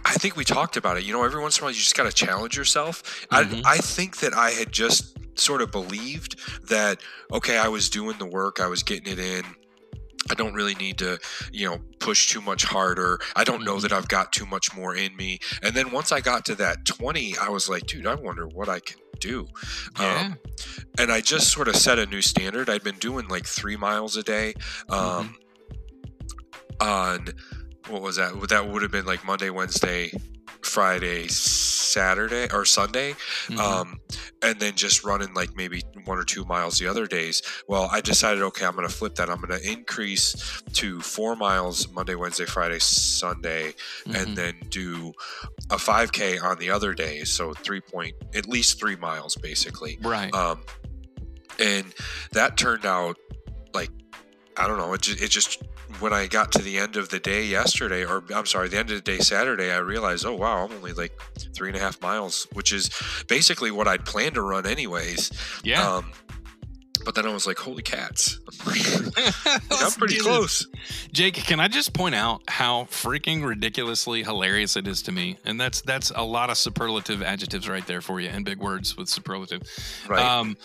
I 0.04 0.14
think 0.16 0.36
we 0.36 0.44
talked 0.44 0.76
about 0.76 0.98
it. 0.98 1.04
You 1.06 1.14
know, 1.14 1.24
every 1.24 1.42
once 1.42 1.58
in 1.58 1.62
a 1.62 1.66
while, 1.66 1.72
you 1.72 1.78
just 1.78 1.96
got 1.96 2.04
to 2.04 2.12
challenge 2.12 2.58
yourself. 2.58 3.26
Mhm. 3.32 3.62
I, 3.66 3.76
I 3.76 3.78
think 3.78 4.18
that 4.18 4.34
I 4.34 4.50
had 4.52 4.74
just 4.74 5.18
sort 5.40 5.62
of 5.62 5.72
believed 5.72 6.38
that, 6.68 7.00
okay, 7.32 7.58
I 7.58 7.70
was 7.70 7.90
doing 7.90 8.18
the 8.18 8.26
work, 8.26 8.60
I 8.60 8.68
was 8.68 8.84
getting 8.84 9.14
it 9.14 9.20
in. 9.20 9.46
I 10.30 10.34
don't 10.36 10.54
really 10.54 10.76
need 10.76 10.98
to, 11.00 11.20
you 11.52 11.68
know, 11.68 11.80
push 12.00 12.28
too 12.30 12.42
much 12.42 12.64
harder. 12.64 13.20
I 13.36 13.44
don't 13.44 13.64
know 13.64 13.78
Mhm. 13.78 13.82
that 13.82 13.92
I've 13.94 14.08
got 14.08 14.32
too 14.32 14.46
much 14.46 14.74
more 14.76 14.96
in 14.96 15.16
me. 15.16 15.40
And 15.64 15.76
then 15.76 15.92
once 15.92 16.12
I 16.12 16.22
got 16.22 16.46
to 16.46 16.56
that 16.56 16.86
20, 16.86 17.38
I 17.38 17.50
was 17.50 17.68
like, 17.68 17.88
dude, 17.88 18.06
I 18.06 18.16
wonder 18.16 18.48
what 18.48 18.70
I 18.70 18.80
can 18.80 18.98
do. 19.20 19.48
Yeah. 20.00 20.22
Um, 20.22 20.38
and 20.98 21.12
I 21.12 21.22
just 21.22 21.52
sort 21.52 21.68
of 21.68 21.76
set 21.76 21.98
a 22.00 22.06
new 22.06 22.22
standard. 22.22 22.70
I'd 22.70 22.84
been 22.84 22.98
doing 23.00 23.28
like 23.28 23.46
three 23.48 23.76
miles 23.78 24.16
a 24.16 24.24
day. 24.24 24.54
Um, 24.90 25.36
On 26.80 27.28
what 27.90 28.02
was 28.02 28.16
that? 28.16 28.34
That 28.50 28.68
would 28.68 28.82
have 28.82 28.92
been 28.92 29.06
like 29.06 29.24
Monday, 29.24 29.52
Wednesday, 29.52 30.12
Friday, 30.66 31.28
Saturday, 31.28 32.48
or 32.54 32.66
Sunday 32.66 33.16
Mhm. 33.48 33.58
um, 33.60 34.00
and 34.42 34.60
then 34.60 34.76
just 34.76 35.04
running 35.04 35.34
like 35.34 35.56
maybe 35.56 35.84
one 36.06 36.18
or 36.18 36.24
two 36.24 36.46
miles 36.46 36.78
the 36.80 36.88
other 36.88 37.06
days. 37.08 37.42
Well, 37.68 37.90
I 37.92 38.02
decided, 38.02 38.42
okay, 38.44 38.66
I'm 38.66 38.76
going 38.76 38.88
to 38.88 38.94
flip 38.94 39.16
that. 39.16 39.30
I'm 39.30 39.42
going 39.42 39.60
to 39.60 39.70
increase 39.70 40.36
to 40.74 41.02
four 41.02 41.36
miles 41.36 41.88
Monday, 41.90 42.16
Wednesday, 42.16 42.46
Friday, 42.46 42.80
Sunday, 42.80 43.76
Mhm. 44.08 44.16
and 44.22 44.38
then 44.38 44.56
do 44.70 45.14
a 45.70 45.78
5K 45.78 46.38
on 46.40 46.58
the 46.60 46.70
other 46.72 46.94
day. 46.94 47.24
So 47.24 47.54
three 47.54 47.82
point, 47.82 48.16
at 48.34 48.48
least 48.48 48.80
three 48.80 48.96
miles 48.96 49.36
basically. 49.36 50.00
right. 50.02 50.34
Um, 50.34 50.64
and 51.60 51.94
that 52.32 52.58
turned 52.58 52.86
out 52.86 53.18
like, 53.74 53.90
I 54.64 54.68
don't 54.68 54.78
know, 54.78 54.94
it 54.94 55.02
just, 55.02 55.22
it 55.22 55.30
just, 55.30 55.64
when 56.00 56.14
I 56.14 56.28
got 56.28 56.52
to 56.54 56.62
the 56.62 56.78
end 56.78 56.96
of 56.98 57.10
the 57.10 57.20
day 57.20 57.44
yesterday, 57.46 58.06
or 58.06 58.24
I'm 58.34 58.46
sorry, 58.46 58.70
the 58.70 58.78
end 58.78 58.92
of 58.92 59.04
the 59.04 59.12
day 59.12 59.20
Saturday, 59.20 59.72
I 59.72 59.78
realized, 59.78 60.26
oh 60.26 60.36
wow, 60.36 60.66
I'm 60.66 60.72
only 60.72 60.94
like 60.94 61.20
three 61.54 61.70
and 61.70 61.78
a 61.78 61.82
half 61.82 62.02
miles, 62.02 62.48
which 62.54 62.72
is 62.72 62.90
basically 63.28 63.72
what 63.72 63.88
I'd 63.88 64.06
planned 64.06 64.36
to 64.36 64.42
run 64.42 64.66
anyways. 64.66 65.32
yeah. 65.64 65.96
Um, 65.96 66.12
but 67.04 67.16
then 67.16 67.26
I 67.26 67.34
was 67.34 67.48
like, 67.48 67.58
holy 67.58 67.82
cats, 67.82 68.40
I'm 69.72 69.92
pretty 69.94 70.20
close. 70.20 70.68
Jake, 71.12 71.34
can 71.34 71.60
I 71.60 71.68
just 71.68 71.94
point 71.94 72.16
out 72.16 72.44
how 72.48 72.84
freaking 72.86 73.44
ridiculously 73.44 74.24
hilarious 74.24 74.76
it 74.76 74.88
is 74.88 75.02
to 75.04 75.12
me? 75.12 75.38
And 75.44 75.60
that's 75.60 75.82
that's 75.82 76.12
a 76.16 76.24
lot 76.24 76.50
of 76.50 76.58
superlative 76.58 77.22
adjectives 77.24 77.68
right 77.68 77.86
there 77.88 78.02
for 78.02 78.20
you 78.20 78.30
and 78.30 78.46
big 78.46 78.60
words 78.60 78.96
with 78.98 79.10
superlative. 79.10 79.64
Right. 80.08 80.24
Um, 80.24 80.58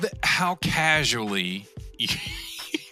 th- 0.00 0.12
how 0.22 0.56
casually 0.56 1.66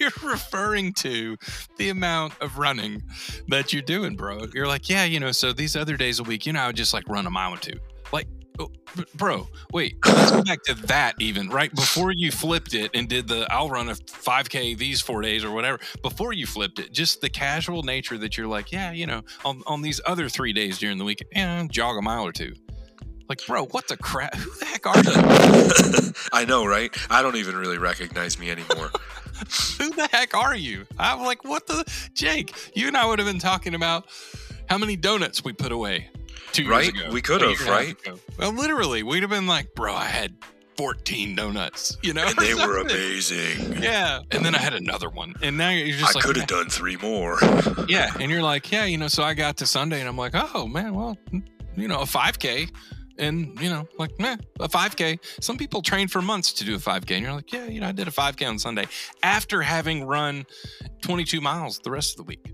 you're 0.00 0.10
referring 0.24 0.94
to 0.94 1.36
the 1.76 1.90
amount 1.90 2.32
of 2.40 2.58
running 2.58 3.02
that 3.48 3.72
you're 3.72 3.82
doing, 3.82 4.16
bro. 4.16 4.40
You're 4.54 4.66
like, 4.66 4.88
yeah, 4.88 5.04
you 5.04 5.20
know, 5.20 5.30
so 5.30 5.52
these 5.52 5.76
other 5.76 5.96
days 5.96 6.18
a 6.18 6.24
week, 6.24 6.46
you 6.46 6.54
know, 6.54 6.60
I 6.60 6.66
would 6.68 6.76
just 6.76 6.94
like 6.94 7.06
run 7.08 7.26
a 7.26 7.30
mile 7.30 7.54
or 7.54 7.58
two. 7.58 7.78
Like, 8.12 8.26
oh, 8.58 8.70
bro, 9.14 9.46
wait, 9.72 9.96
let's 10.04 10.30
go 10.32 10.42
back 10.42 10.62
to 10.64 10.74
that 10.86 11.14
even, 11.20 11.50
right? 11.50 11.72
Before 11.74 12.10
you 12.10 12.32
flipped 12.32 12.74
it 12.74 12.90
and 12.94 13.08
did 13.08 13.28
the, 13.28 13.46
I'll 13.50 13.68
run 13.68 13.90
a 13.90 13.94
5K 13.94 14.76
these 14.76 15.00
four 15.02 15.20
days 15.20 15.44
or 15.44 15.50
whatever, 15.50 15.78
before 16.02 16.32
you 16.32 16.46
flipped 16.46 16.78
it, 16.78 16.92
just 16.92 17.20
the 17.20 17.28
casual 17.28 17.82
nature 17.82 18.16
that 18.18 18.38
you're 18.38 18.48
like, 18.48 18.72
yeah, 18.72 18.92
you 18.92 19.06
know, 19.06 19.22
on, 19.44 19.62
on 19.66 19.82
these 19.82 20.00
other 20.06 20.28
three 20.28 20.54
days 20.54 20.78
during 20.78 20.96
the 20.96 21.04
week, 21.04 21.22
yeah, 21.32 21.66
jog 21.70 21.98
a 21.98 22.02
mile 22.02 22.26
or 22.26 22.32
two. 22.32 22.54
Like, 23.28 23.46
bro, 23.46 23.66
what 23.66 23.86
the 23.86 23.96
crap? 23.96 24.34
Who 24.34 24.50
the 24.58 24.64
heck 24.64 24.86
are 24.88 24.96
you? 24.96 26.12
I 26.32 26.44
know, 26.44 26.66
right? 26.66 26.92
I 27.08 27.22
don't 27.22 27.36
even 27.36 27.56
really 27.56 27.78
recognize 27.78 28.40
me 28.40 28.50
anymore. 28.50 28.90
Who 29.78 29.90
the 29.90 30.08
heck 30.12 30.34
are 30.34 30.54
you? 30.56 30.86
I'm 30.98 31.20
like, 31.22 31.44
what 31.44 31.66
the 31.66 31.84
Jake? 32.14 32.54
You 32.74 32.88
and 32.88 32.96
I 32.96 33.06
would 33.06 33.18
have 33.18 33.28
been 33.28 33.38
talking 33.40 33.74
about 33.74 34.06
how 34.68 34.78
many 34.78 34.96
donuts 34.96 35.44
we 35.44 35.52
put 35.52 35.72
away 35.72 36.08
two 36.52 36.62
years 36.62 36.70
Right? 36.70 36.88
ago. 36.88 37.10
We 37.10 37.20
could 37.22 37.40
have, 37.40 37.50
year 37.50 37.60
and 37.60 37.68
a 37.68 37.72
half 37.72 38.06
right? 38.06 38.20
Well, 38.38 38.52
literally, 38.52 39.02
we'd 39.02 39.22
have 39.22 39.30
been 39.30 39.46
like, 39.46 39.74
bro, 39.74 39.94
I 39.94 40.04
had 40.04 40.34
14 40.76 41.34
donuts, 41.36 41.98
you 42.02 42.14
know? 42.14 42.24
and 42.26 42.36
they 42.36 42.54
were 42.54 42.78
amazing. 42.80 43.82
Yeah. 43.82 44.20
And 44.30 44.44
then 44.44 44.54
I 44.54 44.58
had 44.58 44.72
another 44.74 45.10
one. 45.10 45.34
And 45.42 45.58
now 45.58 45.70
you're 45.70 45.96
just 45.96 46.14
I 46.16 46.18
like, 46.18 46.24
could 46.24 46.36
have 46.36 46.46
done 46.46 46.68
three 46.70 46.96
more. 46.96 47.38
yeah. 47.88 48.12
And 48.18 48.30
you're 48.30 48.42
like, 48.42 48.70
yeah, 48.72 48.84
you 48.86 48.96
know, 48.96 49.08
so 49.08 49.22
I 49.22 49.34
got 49.34 49.58
to 49.58 49.66
Sunday 49.66 50.00
and 50.00 50.08
I'm 50.08 50.16
like, 50.16 50.32
oh, 50.34 50.66
man, 50.66 50.94
well, 50.94 51.18
you 51.76 51.86
know, 51.88 52.00
a 52.00 52.04
5K. 52.04 52.70
And, 53.20 53.60
you 53.60 53.68
know, 53.68 53.86
like, 53.98 54.18
meh, 54.18 54.36
a 54.58 54.68
5K. 54.68 55.18
Some 55.40 55.56
people 55.58 55.82
train 55.82 56.08
for 56.08 56.22
months 56.22 56.52
to 56.54 56.64
do 56.64 56.74
a 56.74 56.78
5K. 56.78 57.10
And 57.16 57.22
you're 57.22 57.34
like, 57.34 57.52
yeah, 57.52 57.66
you 57.66 57.80
know, 57.80 57.88
I 57.88 57.92
did 57.92 58.08
a 58.08 58.10
5K 58.10 58.48
on 58.48 58.58
Sunday 58.58 58.86
after 59.22 59.60
having 59.62 60.04
run 60.06 60.46
22 61.02 61.40
miles 61.40 61.78
the 61.80 61.90
rest 61.90 62.12
of 62.12 62.16
the 62.18 62.22
week. 62.24 62.52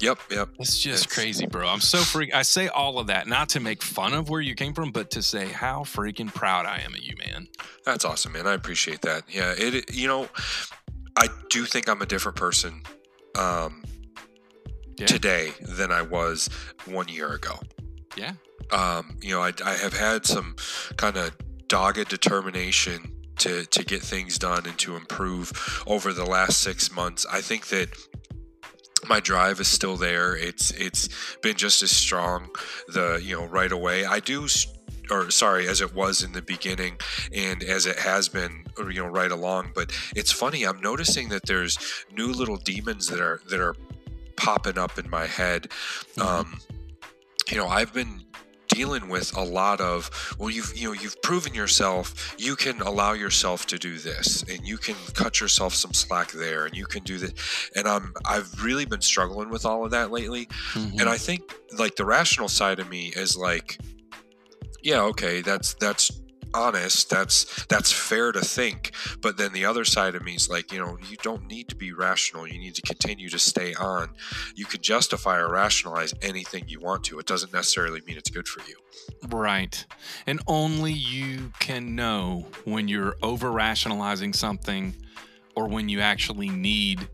Yep, 0.00 0.18
yep. 0.30 0.48
It's 0.58 0.78
just 0.78 1.04
It's- 1.06 1.14
crazy, 1.14 1.46
bro. 1.46 1.66
I'm 1.68 1.80
so 1.80 1.98
freak. 1.98 2.34
I 2.34 2.42
say 2.42 2.68
all 2.68 2.98
of 2.98 3.06
that 3.06 3.26
not 3.26 3.48
to 3.50 3.60
make 3.60 3.82
fun 3.82 4.12
of 4.14 4.28
where 4.28 4.40
you 4.40 4.54
came 4.54 4.74
from, 4.74 4.90
but 4.90 5.10
to 5.12 5.22
say 5.22 5.46
how 5.46 5.84
freaking 5.84 6.32
proud 6.32 6.66
I 6.66 6.78
am 6.80 6.92
of 6.94 7.00
you, 7.00 7.14
man. 7.16 7.46
That's 7.84 8.04
awesome, 8.04 8.32
man. 8.32 8.46
I 8.46 8.54
appreciate 8.54 9.00
that. 9.02 9.22
Yeah, 9.28 9.54
it. 9.56 9.94
You 9.94 10.08
know, 10.08 10.28
I 11.16 11.28
do 11.50 11.64
think 11.66 11.88
I'm 11.88 12.02
a 12.02 12.06
different 12.06 12.36
person 12.36 12.82
um, 13.38 13.82
Yeah. 14.98 15.06
today 15.06 15.52
than 15.60 15.92
I 15.92 16.02
was 16.02 16.48
one 16.84 17.08
year 17.08 17.32
ago. 17.32 17.58
Yeah. 18.16 18.32
Um, 18.72 19.18
you 19.20 19.30
know, 19.30 19.42
I, 19.42 19.52
I 19.64 19.74
have 19.74 19.92
had 19.92 20.26
some 20.26 20.56
kind 20.96 21.16
of 21.16 21.36
dogged 21.68 22.08
determination 22.08 23.12
to 23.38 23.64
to 23.66 23.84
get 23.84 24.02
things 24.02 24.38
done 24.38 24.66
and 24.66 24.78
to 24.78 24.96
improve 24.96 25.52
over 25.86 26.12
the 26.12 26.24
last 26.26 26.60
six 26.60 26.90
months. 26.94 27.26
I 27.30 27.40
think 27.40 27.68
that 27.68 27.88
my 29.08 29.20
drive 29.20 29.60
is 29.60 29.68
still 29.68 29.96
there. 29.96 30.36
It's 30.36 30.70
it's 30.72 31.08
been 31.42 31.56
just 31.56 31.82
as 31.82 31.90
strong 31.90 32.50
the 32.88 33.20
you 33.22 33.36
know 33.36 33.46
right 33.46 33.72
away. 33.72 34.04
I 34.04 34.20
do 34.20 34.46
or 35.10 35.30
sorry 35.30 35.68
as 35.68 35.80
it 35.80 35.94
was 35.94 36.22
in 36.22 36.32
the 36.32 36.42
beginning 36.42 36.96
and 37.34 37.62
as 37.62 37.86
it 37.86 37.98
has 37.98 38.28
been 38.28 38.64
you 38.78 39.02
know 39.02 39.06
right 39.06 39.32
along 39.32 39.70
but 39.74 39.92
it's 40.14 40.30
funny 40.30 40.62
i'm 40.64 40.80
noticing 40.80 41.28
that 41.28 41.44
there's 41.46 41.76
new 42.16 42.28
little 42.32 42.56
demons 42.56 43.08
that 43.08 43.20
are 43.20 43.40
that 43.48 43.60
are 43.60 43.74
popping 44.36 44.78
up 44.78 44.98
in 44.98 45.10
my 45.10 45.26
head 45.26 45.68
Mhm. 46.16 46.22
um 46.24 46.60
you 47.50 47.56
know 47.56 47.66
i've 47.66 47.92
been 47.92 48.22
dealing 48.72 49.08
with 49.08 49.36
a 49.36 49.42
lot 49.42 49.80
of 49.80 50.10
well 50.38 50.50
you've 50.50 50.72
you 50.76 50.88
know 50.88 50.92
you've 50.92 51.20
proven 51.22 51.52
yourself 51.54 52.34
you 52.38 52.56
can 52.56 52.80
allow 52.82 53.12
yourself 53.12 53.66
to 53.66 53.78
do 53.78 53.98
this 53.98 54.42
and 54.50 54.66
you 54.66 54.76
can 54.76 54.94
cut 55.14 55.40
yourself 55.40 55.74
some 55.74 55.92
slack 55.92 56.32
there 56.32 56.64
and 56.66 56.76
you 56.76 56.86
can 56.86 57.02
do 57.02 57.18
this 57.18 57.32
and 57.76 57.86
i'm 57.86 58.12
i've 58.24 58.50
really 58.62 58.84
been 58.86 59.00
struggling 59.00 59.50
with 59.50 59.64
all 59.66 59.84
of 59.84 59.90
that 59.90 60.10
lately 60.10 60.46
Mhm. 60.74 61.00
and 61.00 61.08
i 61.08 61.16
think 61.18 61.42
like 61.78 61.96
the 61.96 62.04
rational 62.04 62.48
side 62.48 62.78
of 62.78 62.88
me 62.88 63.08
is 63.14 63.36
like 63.36 63.78
yeah 64.82 65.02
okay 65.02 65.42
that's 65.42 65.74
that's 65.74 66.10
honest 66.54 67.10
that's 67.10 67.64
that's 67.66 67.92
fair 67.92 68.32
to 68.32 68.40
think. 68.40 68.92
But 69.20 69.36
then 69.36 69.52
the 69.52 69.64
other 69.64 69.84
side 69.84 70.14
of 70.14 70.22
me 70.22 70.34
is 70.34 70.48
like 70.48 70.72
you 70.72 70.78
know 70.78 70.98
you 71.08 71.16
don't 71.22 71.46
need 71.46 71.68
to 71.68 71.76
be 71.76 71.92
rational. 71.92 72.46
You 72.46 72.58
need 72.58 72.74
to 72.76 72.82
continue 72.82 73.28
to 73.28 73.38
stay 73.38 73.74
on. 73.74 74.10
You 74.54 74.66
could 74.66 74.82
justify 74.82 75.38
or 75.38 75.50
rationalize 75.50 76.14
anything 76.22 76.64
you 76.68 76.80
want 76.80 77.04
to. 77.04 77.18
It 77.18 77.26
doesn't 77.26 77.52
necessarily 77.52 78.00
mean 78.06 78.16
it's 78.16 78.30
good 78.30 78.48
for 78.48 78.60
you. 78.68 78.76
Right. 79.28 79.84
And 80.26 80.40
only 80.46 80.92
you 80.92 81.52
can 81.58 81.94
know 81.94 82.46
when 82.64 82.88
you're 82.88 83.16
over 83.22 83.50
rationalizing 83.50 84.32
something 84.32 84.94
or 85.54 85.68
when 85.68 85.88
you 85.88 86.00
actually 86.00 86.48
need 86.48 87.08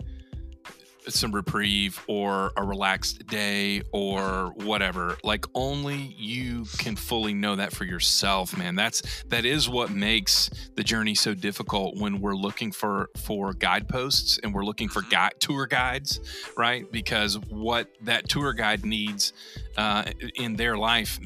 some 1.08 1.32
reprieve 1.32 2.02
or 2.06 2.52
a 2.56 2.64
relaxed 2.64 3.26
day 3.26 3.82
or 3.92 4.52
whatever. 4.56 5.16
Like 5.24 5.44
only 5.54 5.96
you 6.16 6.66
can 6.78 6.96
fully 6.96 7.34
know 7.34 7.56
that 7.56 7.72
for 7.72 7.84
yourself 7.84 8.56
man. 8.56 8.74
That's 8.74 9.22
that 9.24 9.44
is 9.44 9.68
what 9.68 9.90
makes 9.90 10.50
the 10.76 10.82
journey 10.84 11.14
so 11.14 11.34
difficult 11.34 11.96
when 11.96 12.20
we're 12.20 12.34
looking 12.36 12.72
for 12.72 13.10
for 13.16 13.52
guideposts 13.54 14.38
and 14.42 14.54
we're 14.54 14.64
looking 14.64 14.88
for 14.88 15.02
Mhm. 15.02 15.10
guide 15.10 15.32
tour 15.40 15.66
guides 15.66 16.20
right? 16.56 16.90
Because 16.90 17.38
what 17.48 17.88
that 18.02 18.28
tour 18.28 18.52
guide 18.52 18.84
needs 18.84 19.32
uh, 19.76 20.04
in 20.34 20.56
their 20.56 20.76
life 20.76 21.18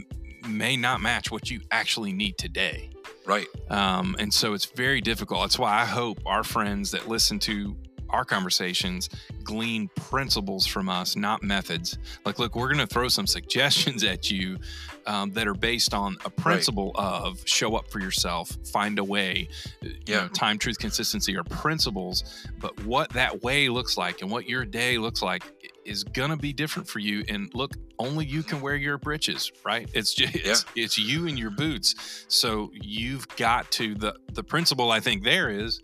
may 0.47 0.77
not 0.77 1.01
match 1.01 1.31
what 1.31 1.51
you 1.51 1.61
actually 1.71 2.13
need 2.13 2.37
today. 2.39 2.91
Right. 3.25 3.47
Um, 3.71 4.17
and 4.19 4.33
so 4.35 4.53
it's 4.53 4.65
very 4.65 5.01
difficult. 5.01 5.43
That's 5.43 5.59
why 5.59 5.81
I 5.81 5.85
hope 5.85 6.19
our 6.27 6.43
friends 6.43 6.91
that 6.91 7.09
listen 7.09 7.39
to 7.41 7.77
our 8.13 8.25
conversations 8.25 9.09
glean 9.45 9.89
principles 9.97 10.67
from 10.67 10.89
us, 10.89 11.17
not 11.17 11.43
methods. 11.43 11.99
Like, 12.25 12.39
look, 12.39 12.55
we're 12.55 12.73
going 12.73 12.87
to 12.87 12.93
throw 12.93 13.09
some 13.09 13.27
suggestions 13.39 14.05
at 14.05 14.31
you 14.31 14.59
um, 15.07 15.33
that 15.33 15.49
are 15.49 15.55
based 15.55 15.95
on 15.95 16.17
a 16.25 16.31
principle 16.31 16.93
of 16.95 17.41
show 17.47 17.75
up 17.75 17.91
for 17.91 17.99
yourself, 17.99 18.57
find 18.73 18.99
a 19.01 19.05
way, 19.05 19.49
uh, 19.85 19.89
you 19.89 19.95
Yeah. 20.07 20.21
know, 20.23 20.29
time, 20.29 20.59
truth, 20.59 20.79
consistency 20.79 21.37
are 21.37 21.43
principles. 21.45 22.47
But 22.61 22.85
what 22.85 23.11
that 23.11 23.43
way 23.43 23.69
looks 23.69 23.97
like 23.97 24.23
and 24.23 24.31
what 24.31 24.49
your 24.49 24.65
day 24.65 24.99
looks 24.99 25.23
like 25.23 25.43
is 25.85 26.05
going 26.05 26.31
to 26.31 26.37
be 26.37 26.53
different 26.53 26.89
for 26.89 27.01
you. 27.01 27.25
And 27.29 27.53
look, 27.55 27.73
only 27.99 28.25
you 28.25 28.45
can 28.45 28.61
wear 28.61 28.77
your 28.77 28.99
britches, 28.99 29.51
right? 29.65 29.89
It's 29.93 30.15
just, 30.15 30.35
it's, 30.37 30.65
it's 30.77 30.99
you 30.99 31.27
and 31.27 31.37
your 31.37 31.51
boots. 31.51 32.25
So 32.29 32.71
you've 32.73 33.27
got 33.37 33.69
to 33.73 33.95
the 33.97 34.15
the 34.33 34.45
principle 34.45 34.93
I 34.93 35.01
think 35.01 35.25
there 35.25 35.51
is 35.51 35.83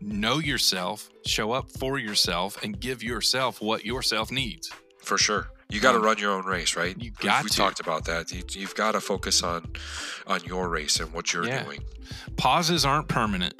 know 0.00 0.38
yourself, 0.38 1.08
show 1.26 1.52
up 1.52 1.70
for 1.70 1.98
yourself, 1.98 2.62
and 2.62 2.78
give 2.80 3.02
yourself 3.02 3.60
what 3.60 3.84
yourself 3.84 4.30
needs. 4.30 4.70
for 5.02 5.18
sure 5.18 5.48
you 5.68 5.80
got 5.80 5.92
to 5.92 5.98
Um, 5.98 6.04
run 6.04 6.16
your 6.18 6.30
own 6.32 6.46
race 6.46 6.76
right 6.76 6.96
you 6.98 7.12
We- 7.20 7.28
got 7.28 7.44
we 7.44 7.50
to. 7.50 7.56
talked 7.56 7.78
about 7.80 8.06
that 8.06 8.30
you, 8.32 8.42
you've 8.50 8.74
got 8.74 8.92
to 8.92 9.00
focus 9.02 9.42
on 9.42 9.70
on 10.26 10.42
your 10.44 10.68
race 10.70 10.98
and 10.98 11.12
what 11.12 11.32
you're 11.34 11.46
Yeah. 11.46 11.62
doing 11.64 11.84
Pauses 12.38 12.86
aren't 12.86 13.08
permanent, 13.08 13.54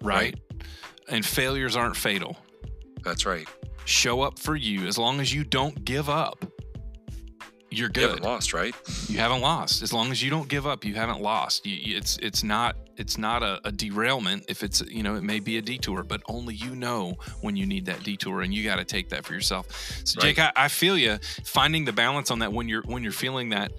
right? 0.00 0.38
And 1.08 1.24
failures 1.24 1.76
aren't 1.76 1.96
fatal. 1.98 2.38
that's 3.02 3.26
right 3.26 3.46
Show 3.84 4.22
up 4.22 4.38
for 4.38 4.56
you 4.56 4.86
as 4.86 4.96
long 4.96 5.20
as 5.20 5.34
you 5.34 5.44
don't 5.44 5.84
give 5.84 6.08
up. 6.08 6.46
You're 7.70 7.88
you 7.88 7.92
good. 7.92 8.08
haven't 8.10 8.22
lost 8.22 8.54
right 8.54 8.74
you 9.08 9.18
haven't 9.18 9.42
lost 9.42 9.82
as 9.82 9.92
long 9.92 10.10
as 10.12 10.22
you 10.22 10.30
don't 10.30 10.48
give 10.48 10.66
up 10.66 10.84
you 10.84 10.94
haven't 10.94 11.20
lost 11.20 11.66
you, 11.66 11.74
you- 11.76 11.96
it's 11.98 12.16
it's 12.22 12.42
not 12.42 12.76
it's 12.96 13.18
not 13.18 13.42
a, 13.42 13.60
a 13.64 13.72
derailment 13.72 14.44
if 14.48 14.62
it's 14.62 14.80
you 14.82 15.02
know 15.02 15.14
it 15.16 15.22
may 15.22 15.40
be 15.40 15.58
a 15.58 15.62
detour 15.62 16.02
but 16.02 16.22
only 16.28 16.54
you 16.54 16.74
know 16.76 17.14
when 17.40 17.56
you 17.56 17.66
need 17.66 17.86
that 17.86 18.02
detour 18.02 18.42
and 18.42 18.52
you 18.54 18.64
got 18.64 18.76
to 18.76 18.84
take 18.84 19.08
that 19.08 19.24
for 19.24 19.34
yourself. 19.34 19.66
So 20.04 20.18
Right. 20.20 20.34
jake 20.34 20.38
I, 20.38 20.52
I 20.56 20.68
feel 20.68 20.96
you 20.96 21.18
finding 21.44 21.84
the 21.84 21.92
balance 21.92 22.30
on 22.30 22.38
that 22.40 22.52
when 22.52 22.68
you're 22.68 22.82
when 22.82 23.02
you're 23.02 23.12
feeling 23.12 23.48
that 23.50 23.72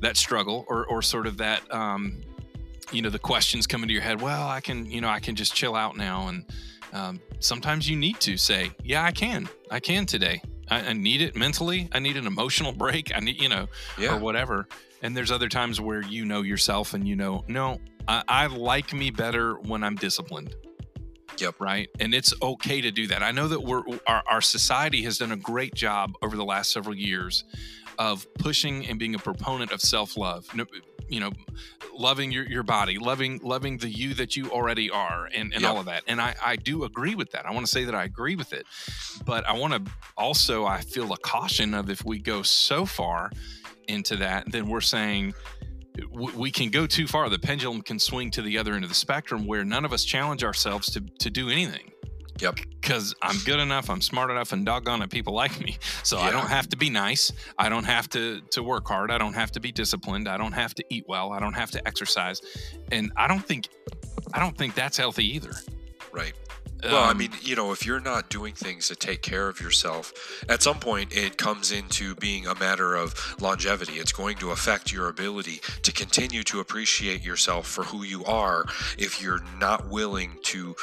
that 0.00 0.16
struggle 0.16 0.64
or 0.68 0.86
or 0.86 1.02
sort 1.02 1.26
of 1.26 1.36
that 1.38 1.62
um 1.72 2.20
you 2.92 3.02
know 3.02 3.10
the 3.10 3.18
questions 3.18 3.66
come 3.66 3.82
into 3.82 3.92
your 3.94 4.02
head 4.02 4.20
well 4.20 4.48
i 4.48 4.60
can 4.60 4.86
you 4.90 5.00
know 5.00 5.08
i 5.08 5.20
can 5.20 5.34
just 5.36 5.54
chill 5.54 5.74
out 5.76 5.96
now 5.96 6.28
and 6.28 6.44
um, 6.92 7.20
sometimes 7.38 7.88
you 7.88 7.96
need 7.96 8.18
to 8.20 8.36
say 8.36 8.70
yeah 8.82 9.04
i 9.04 9.12
can. 9.12 9.48
I 9.70 9.78
can 9.78 10.06
today. 10.06 10.42
I, 10.68 10.80
I 10.88 10.92
need 10.92 11.20
it 11.22 11.36
mentally. 11.36 11.88
I 11.92 12.00
need 12.00 12.16
an 12.16 12.26
emotional 12.26 12.72
break. 12.84 13.12
I 13.14 13.20
need 13.20 13.40
you 13.40 13.48
know 13.48 13.68
yeah. 13.96 14.14
or 14.16 14.18
whatever. 14.18 14.66
And 15.02 15.16
there's 15.16 15.30
other 15.30 15.48
times 15.48 15.80
where 15.80 16.02
you 16.02 16.24
know 16.24 16.42
yourself 16.42 16.92
and 16.92 17.06
you 17.08 17.14
know, 17.16 17.44
no, 17.48 17.80
I, 18.08 18.22
I 18.28 18.46
like 18.46 18.92
me 18.92 19.10
better 19.10 19.54
when 19.54 19.82
I'm 19.84 19.96
disciplined. 19.96 20.54
Yep. 21.38 21.54
Right. 21.58 21.88
And 21.98 22.12
it's 22.12 22.34
okay 22.42 22.80
to 22.82 22.90
do 22.90 23.06
that. 23.06 23.22
I 23.22 23.30
know 23.30 23.48
that 23.48 23.62
we're 23.62 23.82
our, 24.06 24.22
our 24.28 24.40
society 24.42 25.02
has 25.04 25.16
done 25.16 25.32
a 25.32 25.36
great 25.36 25.74
job 25.74 26.12
over 26.20 26.36
the 26.36 26.44
last 26.44 26.70
several 26.70 26.94
years 26.94 27.44
of 27.98 28.26
pushing 28.34 28.86
and 28.86 28.98
being 28.98 29.14
a 29.14 29.18
proponent 29.18 29.72
of 29.72 29.80
self-love. 29.80 30.46
You 31.08 31.20
know, 31.20 31.30
loving 31.94 32.30
your, 32.30 32.44
your 32.44 32.62
body, 32.62 32.98
loving 32.98 33.40
loving 33.42 33.78
the 33.78 33.88
you 33.88 34.12
that 34.14 34.36
you 34.36 34.50
already 34.50 34.90
are, 34.90 35.26
and, 35.34 35.52
and 35.54 35.62
Yep. 35.62 35.70
all 35.70 35.78
of 35.80 35.86
that. 35.86 36.02
And 36.06 36.20
I, 36.20 36.34
I 36.44 36.56
do 36.56 36.84
agree 36.84 37.14
with 37.14 37.32
that. 37.32 37.46
I 37.46 37.52
want 37.52 37.64
to 37.64 37.72
say 37.72 37.84
that 37.84 37.94
I 37.94 38.04
agree 38.04 38.36
with 38.36 38.52
it. 38.52 38.66
But 39.24 39.46
I 39.46 39.54
want 39.54 39.72
to 39.72 39.92
also 40.18 40.66
I 40.66 40.82
feel 40.82 41.12
a 41.12 41.18
caution 41.18 41.72
of 41.74 41.88
if 41.88 42.04
we 42.04 42.18
go 42.18 42.42
so 42.42 42.84
far 42.84 43.30
into 43.88 44.16
that, 44.16 44.52
then 44.52 44.68
we're 44.68 44.80
saying 44.82 45.34
we 46.12 46.50
can 46.50 46.70
go 46.70 46.86
too 46.86 47.06
far. 47.06 47.28
The 47.28 47.38
pendulum 47.38 47.82
can 47.82 47.98
swing 47.98 48.30
to 48.32 48.42
the 48.42 48.58
other 48.58 48.74
end 48.74 48.84
of 48.84 48.90
the 48.90 48.96
spectrum 48.96 49.46
where 49.46 49.64
none 49.64 49.84
of 49.84 49.92
us 49.92 50.04
challenge 50.04 50.44
ourselves 50.44 50.90
to, 50.92 51.00
to 51.00 51.30
do 51.30 51.48
anything. 51.48 51.90
Yep. 52.40 52.60
Because 52.80 53.14
I'm 53.22 53.36
good 53.44 53.60
enough, 53.60 53.90
I'm 53.90 54.00
smart 54.00 54.30
enough, 54.30 54.52
and 54.52 54.64
doggone 54.64 55.02
it, 55.02 55.10
people 55.10 55.34
like 55.34 55.60
me. 55.60 55.78
So 56.02 56.18
I 56.18 56.30
don't 56.30 56.48
have 56.48 56.68
to 56.70 56.76
be 56.76 56.88
nice. 56.90 57.30
I 57.58 57.68
don't 57.68 57.84
have 57.84 58.08
to 58.10 58.40
to 58.52 58.62
work 58.62 58.88
hard. 58.88 59.10
I 59.10 59.18
don't 59.18 59.34
have 59.34 59.52
to 59.52 59.60
be 59.60 59.70
disciplined. 59.70 60.28
I 60.28 60.38
don't 60.38 60.52
have 60.52 60.74
to 60.74 60.84
eat 60.88 61.04
well. 61.06 61.32
I 61.32 61.38
don't 61.38 61.52
have 61.52 61.70
to 61.72 61.86
exercise. 61.86 62.40
And 62.90 63.12
I 63.16 63.28
don't 63.28 63.44
think 63.44 63.68
I 64.32 64.40
don't 64.40 64.56
think 64.56 64.74
that's 64.74 64.96
healthy 64.96 65.36
either. 65.36 65.52
right 66.10 66.32
Well, 66.82 66.96
I 67.04 67.10
Um, 67.10 67.18
mean, 67.18 67.32
you 67.42 67.56
know, 67.56 67.72
if 67.72 67.84
you're 67.84 68.00
not 68.00 68.30
doing 68.30 68.54
things 68.54 68.88
to 68.88 68.96
take 68.96 69.22
care 69.22 69.48
of 69.48 69.60
yourself, 69.60 70.12
at 70.48 70.62
some 70.62 70.78
point 70.78 71.12
it 71.12 71.36
comes 71.36 71.72
into 71.72 72.14
being 72.14 72.46
a 72.46 72.54
matter 72.54 72.94
of 72.94 73.14
longevity. 73.40 73.98
It's 73.98 74.12
going 74.12 74.36
to 74.38 74.50
affect 74.50 74.90
your 74.92 75.08
ability 75.08 75.60
to 75.82 75.92
continue 75.92 76.42
to 76.44 76.60
appreciate 76.60 77.22
yourself 77.22 77.66
for 77.66 77.84
who 77.84 78.02
you 78.02 78.24
are 78.24 78.64
if 78.98 79.20
you're 79.20 79.42
not 79.58 79.88
willing 79.88 80.38
to 80.44 80.74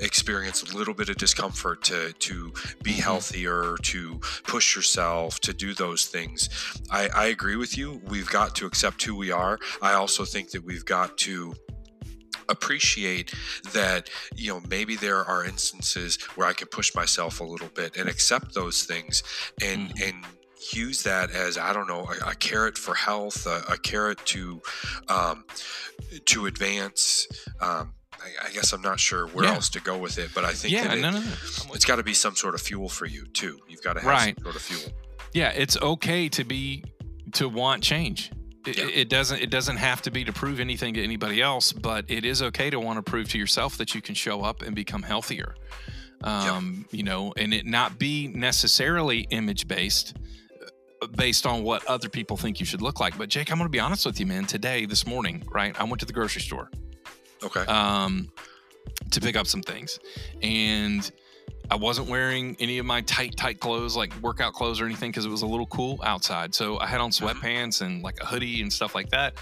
experience 0.00 0.62
a 0.62 0.76
little 0.76 0.94
bit 0.94 1.08
of 1.08 1.16
discomfort 1.16 1.82
to 1.84 2.12
to 2.14 2.52
be 2.82 2.94
Mhm. 2.94 3.00
healthier, 3.00 3.76
to 3.82 4.20
push 4.44 4.74
yourself, 4.74 5.40
to 5.40 5.52
do 5.52 5.74
those 5.74 6.06
things. 6.06 6.48
I, 6.90 7.08
I 7.08 7.26
agree 7.26 7.56
with 7.56 7.76
you. 7.78 8.00
We've 8.04 8.28
got 8.28 8.54
to 8.56 8.66
accept 8.66 9.02
who 9.04 9.14
we 9.14 9.30
are. 9.30 9.58
I 9.80 9.92
also 9.92 10.24
think 10.24 10.50
that 10.50 10.64
we've 10.64 10.84
got 10.84 11.16
to 11.18 11.54
appreciate 12.48 13.32
that 13.72 14.08
you 14.34 14.48
know 14.52 14.60
maybe 14.68 14.96
there 14.96 15.24
are 15.24 15.44
instances 15.44 16.16
where 16.36 16.46
i 16.46 16.52
can 16.52 16.68
push 16.68 16.94
myself 16.94 17.40
a 17.40 17.44
little 17.44 17.68
bit 17.74 17.96
and 17.96 18.08
accept 18.08 18.54
those 18.54 18.84
things 18.84 19.22
and 19.62 19.90
Mhm. 19.90 20.08
and 20.08 20.24
use 20.72 21.02
that 21.02 21.30
as 21.30 21.58
i 21.58 21.72
don't 21.72 21.86
know 21.86 22.08
a, 22.24 22.30
a 22.30 22.34
carrot 22.34 22.78
for 22.78 22.94
health 22.94 23.46
a, 23.46 23.62
a 23.72 23.76
carrot 23.78 24.18
to 24.24 24.62
um, 25.08 25.44
to 26.24 26.46
advance 26.46 27.26
um, 27.60 27.92
I, 28.20 28.46
I 28.48 28.50
guess 28.52 28.72
i'm 28.72 28.80
not 28.82 28.98
sure 28.98 29.26
where 29.28 29.44
Yeah. 29.44 29.54
else 29.54 29.68
to 29.70 29.80
go 29.80 29.98
with 29.98 30.16
it 30.18 30.30
but 30.34 30.44
i 30.44 30.52
think 30.52 30.72
yeah, 30.72 30.88
that 30.88 30.98
it, 30.98 31.02
no, 31.02 31.10
no, 31.10 31.20
no. 31.20 31.74
it's 31.74 31.84
got 31.84 31.96
to 31.96 32.02
be 32.02 32.14
some 32.14 32.34
sort 32.34 32.54
of 32.54 32.62
fuel 32.62 32.88
for 32.88 33.04
you 33.06 33.26
too 33.26 33.58
you've 33.68 33.82
got 33.82 33.94
to 33.94 34.00
have 34.00 34.08
Right. 34.08 34.34
some 34.36 34.44
sort 34.44 34.56
of 34.56 34.62
fuel 34.62 34.92
yeah 35.34 35.50
it's 35.50 35.76
okay 35.82 36.28
to 36.30 36.44
be 36.44 36.82
to 37.32 37.48
want 37.48 37.82
change 37.82 38.30
it, 38.66 38.76
Yeah. 38.78 38.86
it 38.86 39.08
doesn't 39.08 39.40
it 39.40 39.50
doesn't 39.50 39.76
have 39.76 40.02
to 40.02 40.10
be 40.10 40.24
to 40.24 40.32
prove 40.32 40.60
anything 40.60 40.94
to 40.94 41.02
anybody 41.02 41.40
else 41.42 41.72
but 41.72 42.04
it 42.08 42.24
is 42.24 42.42
okay 42.42 42.70
to 42.70 42.80
want 42.80 42.96
to 42.98 43.02
prove 43.02 43.28
to 43.30 43.38
yourself 43.38 43.76
that 43.78 43.94
you 43.94 44.00
can 44.02 44.14
show 44.14 44.42
up 44.42 44.62
and 44.62 44.74
become 44.74 45.02
healthier. 45.02 45.54
Um 46.22 46.86
you 46.90 47.02
know 47.02 47.32
and 47.36 47.52
it 47.52 47.66
not 47.66 47.98
be 47.98 48.28
necessarily 48.28 49.26
image 49.30 49.68
based 49.68 50.16
uh, 51.02 51.06
based 51.08 51.44
on 51.46 51.62
what 51.62 51.84
other 51.86 52.08
people 52.08 52.36
think 52.36 52.60
you 52.60 52.66
should 52.66 52.80
look 52.82 53.00
like. 53.00 53.16
But 53.18 53.28
jake 53.28 53.50
i'm 53.50 53.58
going 53.58 53.66
to 53.68 53.72
be 53.72 53.80
honest 53.80 54.06
with 54.06 54.18
you 54.20 54.26
man. 54.26 54.44
Today 54.46 54.86
this 54.86 55.06
morning 55.06 55.42
right 55.50 55.78
i 55.80 55.84
went 55.84 56.00
to 56.00 56.06
the 56.06 56.12
grocery 56.12 56.42
store. 56.42 56.70
Okay. 57.42 57.60
Um, 57.66 58.30
to 59.10 59.20
pick 59.20 59.36
up 59.36 59.46
some 59.46 59.60
things. 59.60 59.98
And 60.42 61.10
I 61.70 61.76
wasn't 61.76 62.08
wearing 62.08 62.56
any 62.60 62.78
of 62.78 62.86
my 62.86 63.00
tight, 63.02 63.36
tight 63.36 63.58
clothes, 63.60 63.96
like 63.96 64.12
workout 64.22 64.52
clothes 64.52 64.80
or 64.80 64.84
anything, 64.86 65.10
because 65.10 65.24
it 65.24 65.30
was 65.30 65.42
a 65.42 65.46
little 65.46 65.66
cool 65.66 65.98
outside. 66.04 66.54
So 66.54 66.78
I 66.78 66.86
had 66.86 67.00
on 67.00 67.10
Mhm. 67.10 67.32
sweatpants 67.34 67.80
and 67.80 68.02
like 68.02 68.16
a 68.20 68.26
hoodie 68.26 68.60
and 68.62 68.72
stuff 68.72 68.94
like 68.94 69.10
that. 69.10 69.34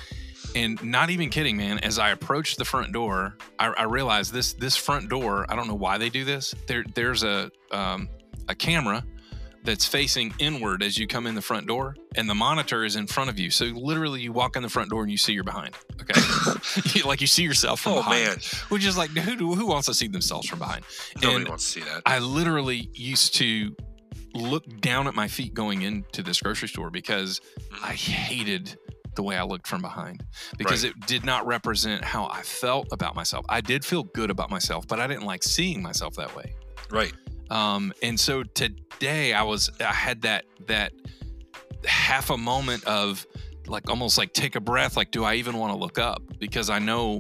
And 0.54 0.82
not 0.84 1.10
even 1.10 1.30
kidding, 1.30 1.56
man. 1.56 1.78
As 1.78 1.98
I 1.98 2.10
approached 2.10 2.58
the 2.58 2.64
front 2.64 2.92
door, 2.92 3.36
I, 3.58 3.68
I 3.68 3.82
realized 3.84 4.32
this 4.32 4.52
this 4.52 4.76
front 4.76 5.08
door. 5.08 5.46
I 5.48 5.56
don't 5.56 5.66
know 5.66 5.74
why 5.74 5.98
they 5.98 6.10
do 6.10 6.24
this. 6.24 6.54
There 6.66 6.84
there's 6.94 7.22
a 7.22 7.50
um, 7.70 8.08
a 8.48 8.54
camera 8.54 9.02
that's 9.64 9.86
facing 9.86 10.34
inward 10.38 10.82
as 10.82 10.98
you 10.98 11.06
come 11.06 11.26
in 11.26 11.34
the 11.34 11.42
front 11.42 11.66
door, 11.68 11.94
and 12.16 12.28
the 12.28 12.34
monitor 12.34 12.84
is 12.84 12.96
in 12.96 13.06
front 13.06 13.30
of 13.30 13.38
you. 13.38 13.50
So 13.50 13.66
literally, 13.66 14.20
you 14.20 14.32
walk 14.32 14.56
in 14.56 14.62
the 14.62 14.68
front 14.68 14.90
door 14.90 15.02
and 15.02 15.10
you 15.10 15.16
see 15.16 15.32
you're 15.32 15.44
behind. 15.44 15.74
Okay, 16.00 16.20
You- 16.98 17.04
like 17.04 17.20
you 17.20 17.26
see 17.26 17.42
yourself 17.44 17.80
from 17.80 17.92
oh 17.92 17.96
behind, 17.96 18.24
man, 18.26 18.36
which 18.70 18.84
is 18.84 18.96
like 18.98 19.10
who 19.10 19.54
who 19.54 19.66
wants 19.66 19.86
to 19.86 19.94
see 19.94 20.08
themselves 20.08 20.48
from 20.48 20.58
behind? 20.58 20.84
nobody 21.22 21.36
And 21.42 21.48
wants 21.48 21.64
to 21.72 21.80
see 21.80 21.86
that. 21.88 22.02
I 22.06 22.18
literally 22.18 22.88
used 22.94 23.34
to 23.36 23.74
look 24.34 24.64
down 24.80 25.06
at 25.06 25.14
my 25.14 25.28
feet 25.28 25.52
going 25.54 25.82
into 25.82 26.22
this 26.22 26.40
grocery 26.40 26.68
store 26.68 26.90
because 26.90 27.40
Mm-hmm. 27.72 27.84
I 27.84 27.92
hated 27.94 28.76
the 29.14 29.22
way 29.22 29.36
I 29.36 29.42
looked 29.44 29.66
from 29.66 29.80
behind 29.82 30.22
because 30.58 30.84
it 30.84 30.98
did 31.06 31.24
not 31.24 31.46
represent 31.46 32.02
how 32.04 32.28
I 32.28 32.40
felt 32.42 32.88
about 32.92 33.14
myself. 33.14 33.44
I 33.48 33.60
did 33.60 33.84
feel 33.84 34.02
good 34.04 34.30
about 34.30 34.50
myself, 34.50 34.86
but 34.88 34.98
I 35.00 35.06
didn't 35.06 35.24
like 35.24 35.42
seeing 35.42 35.82
myself 35.82 36.14
that 36.16 36.34
way. 36.36 36.54
right. 36.90 37.12
Um, 37.50 37.92
and 38.02 38.18
so 38.18 38.42
today 38.42 39.32
I 39.32 39.42
was 39.42 39.70
I 39.80 39.92
had 39.92 40.22
that 40.22 40.44
that 40.66 40.92
half 41.86 42.30
a 42.30 42.38
moment 42.38 42.84
of 42.84 43.26
like 43.66 43.88
almost 43.88 44.18
like 44.18 44.32
take 44.32 44.54
a 44.56 44.60
breath, 44.60 44.96
like 44.96 45.10
do 45.10 45.24
I 45.24 45.34
even 45.34 45.56
want 45.58 45.72
to 45.72 45.78
look 45.78 45.98
up? 45.98 46.22
Because 46.38 46.70
I 46.70 46.78
know 46.78 47.18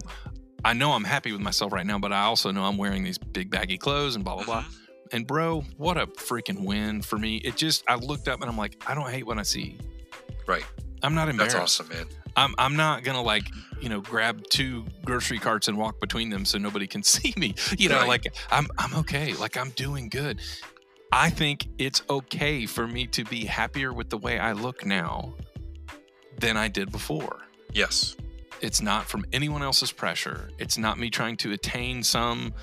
I 0.64 0.72
know 0.74 0.92
I'm 0.92 1.04
happy 1.04 1.32
with 1.32 1.40
myself 1.40 1.72
right 1.72 1.86
now, 1.86 1.98
but 1.98 2.12
I 2.12 2.22
also 2.22 2.50
know 2.52 2.64
I'm 2.64 2.78
wearing 2.78 3.02
these 3.04 3.18
big 3.18 3.50
baggy 3.50 3.78
clothes 3.78 4.14
and 4.14 4.24
blah 4.24 4.36
blah 4.36 4.44
blah. 4.44 4.62
Mhm. 4.62 4.74
And 5.12 5.26
bro, 5.26 5.60
what 5.76 5.98
a 5.98 6.06
freaking 6.06 6.64
win 6.64 7.02
for 7.02 7.18
me. 7.18 7.36
It 7.38 7.56
just 7.56 7.84
I 7.88 7.96
looked 7.96 8.28
up 8.28 8.40
and 8.40 8.50
I'm 8.50 8.56
like, 8.56 8.82
I 8.86 8.94
don't 8.94 9.10
hate 9.10 9.26
what 9.26 9.38
I 9.38 9.42
see. 9.42 9.76
Right. 10.46 10.64
I'm 11.02 11.14
not 11.14 11.28
embarrassed. 11.28 11.56
That's 11.56 11.80
awesome, 11.80 11.88
man. 11.88 12.06
I'm 12.36 12.54
I'm 12.58 12.76
not 12.76 13.04
gonna 13.04 13.22
like 13.22 13.50
you 13.80 13.88
know 13.88 14.00
grab 14.00 14.42
two 14.48 14.86
grocery 15.04 15.38
carts 15.38 15.68
and 15.68 15.76
walk 15.76 16.00
between 16.00 16.30
them 16.30 16.44
so 16.44 16.58
nobody 16.58 16.86
can 16.86 17.02
see 17.14 17.34
me. 17.36 17.54
You 17.76 17.88
know, 17.88 17.98
Right. 17.98 18.08
like 18.08 18.34
I'm 18.50 18.68
I'm 18.78 18.94
okay. 19.00 19.32
Like 19.34 19.56
I'm 19.56 19.70
doing 19.70 20.08
good. 20.08 20.40
I 21.14 21.28
think 21.28 21.66
it's 21.78 22.02
okay 22.08 22.64
for 22.64 22.86
me 22.86 23.06
to 23.08 23.24
be 23.24 23.44
happier 23.44 23.92
with 23.92 24.08
the 24.08 24.16
way 24.16 24.38
I 24.38 24.52
look 24.52 24.86
now 24.86 25.34
than 26.38 26.56
I 26.56 26.68
did 26.68 26.90
before. 26.90 27.40
Yes. 27.72 28.16
It's 28.62 28.80
not 28.80 29.04
from 29.06 29.24
anyone 29.32 29.62
else's 29.62 29.92
pressure. 29.92 30.48
It's 30.58 30.78
not 30.78 30.98
me 30.98 31.10
trying 31.10 31.36
to 31.38 31.52
attain 31.52 32.02
some, 32.02 32.54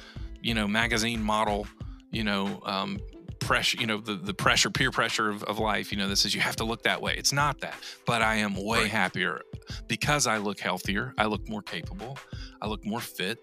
you 0.41 0.53
know, 0.55 0.67
magazine 0.67 1.21
model, 1.21 1.67
you 2.09 2.23
know, 2.23 2.61
um, 2.65 2.99
pressure, 3.39 3.77
you 3.79 3.87
know, 3.87 3.97
the, 3.99 4.15
the 4.15 4.33
pressure, 4.33 4.69
peer 4.69 4.91
pressure 4.91 5.29
of, 5.29 5.43
of 5.43 5.59
life, 5.59 5.91
you 5.91 5.97
know, 5.97 6.07
that 6.07 6.17
says 6.17 6.33
you 6.35 6.41
have 6.41 6.55
to 6.57 6.63
look 6.63 6.83
that 6.83 7.01
way. 7.01 7.15
It's 7.17 7.33
not 7.33 7.61
that. 7.61 7.75
But 8.05 8.21
I 8.21 8.35
am 8.35 8.55
way 8.55 8.81
Right. 8.81 8.91
happier 8.91 9.41
because 9.87 10.27
I 10.27 10.37
look 10.37 10.59
healthier. 10.59 11.13
I 11.17 11.25
look 11.25 11.47
more 11.49 11.61
capable. 11.61 12.17
I 12.61 12.67
look 12.67 12.85
more 12.85 13.01
fit. 13.01 13.39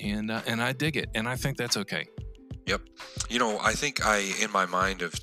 And, 0.00 0.30
uh, 0.30 0.42
and 0.46 0.62
I 0.62 0.72
dig 0.72 0.96
it. 0.96 1.08
And 1.14 1.28
I 1.28 1.36
think 1.36 1.56
that's 1.56 1.76
okay. 1.76 2.06
Yep. 2.66 2.82
You 3.30 3.38
know, 3.38 3.58
I 3.60 3.72
think 3.72 4.04
I, 4.04 4.18
in 4.42 4.50
my 4.50 4.66
mind 4.66 5.02
of 5.02 5.14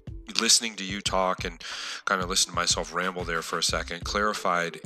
listening 0.41 0.75
to 0.75 0.83
you 0.83 1.01
talk 1.01 1.43
and 1.45 1.61
kind 2.05 2.21
of 2.21 2.29
listen 2.29 2.51
to 2.51 2.55
myself 2.55 2.93
ramble 2.93 3.23
there 3.23 3.41
for 3.41 3.59
a 3.59 3.63
second, 3.63 4.03
clarified 4.05 4.79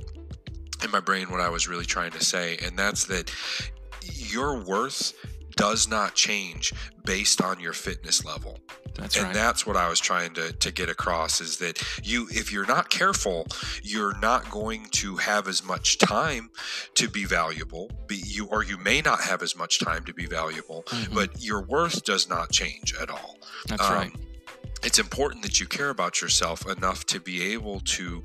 in 0.84 0.92
my 0.92 1.00
brain 1.00 1.30
what 1.32 1.40
I 1.40 1.50
was 1.50 1.68
really 1.68 1.86
trying 1.86 2.12
to 2.12 2.24
say. 2.24 2.58
And 2.64 2.78
that's 2.78 3.06
that 3.06 3.32
your 4.02 4.64
worth 4.64 5.14
does 5.58 5.88
not 5.90 6.16
change 6.16 6.74
based 7.04 7.42
on 7.42 7.60
your 7.60 7.74
fitness 7.74 8.24
level. 8.24 8.60
That's 8.96 9.16
and 9.16 9.26
right. 9.26 9.34
that's 9.34 9.66
what 9.66 9.76
I 9.76 9.90
was 9.90 10.00
trying 10.00 10.34
to, 10.36 10.54
to 10.54 10.72
get 10.72 10.90
across 10.90 11.40
is 11.40 11.58
that 11.58 11.84
you 12.04 12.28
if 12.32 12.52
you're 12.52 12.66
not 12.66 12.90
careful, 12.90 13.46
you're 13.84 14.18
not 14.20 14.50
going 14.50 14.86
to 14.94 15.18
have 15.18 15.48
as 15.48 15.64
much 15.64 15.98
time 16.00 16.50
to 16.96 17.08
be 17.10 17.26
valuable. 17.26 17.92
Be 18.08 18.16
you 18.26 18.46
or 18.48 18.64
you 18.64 18.78
may 18.78 19.02
not 19.02 19.22
have 19.22 19.44
as 19.44 19.56
much 19.56 19.80
time 19.80 20.04
to 20.06 20.14
be 20.14 20.26
valuable, 20.26 20.84
Mhm. 20.88 21.14
but 21.14 21.44
your 21.44 21.62
worth 21.62 22.04
does 22.06 22.28
not 22.28 22.52
change 22.52 22.96
at 23.00 23.10
all. 23.10 23.38
that's 23.68 23.84
um, 23.84 23.94
right. 23.94 24.12
It's 24.84 25.00
important 25.00 25.44
that 25.44 25.60
you 25.60 25.66
care 25.66 25.90
about 25.90 26.22
yourself 26.22 26.68
enough 26.68 27.06
to 27.08 27.20
be 27.20 27.54
able 27.54 27.80
to, 27.82 28.24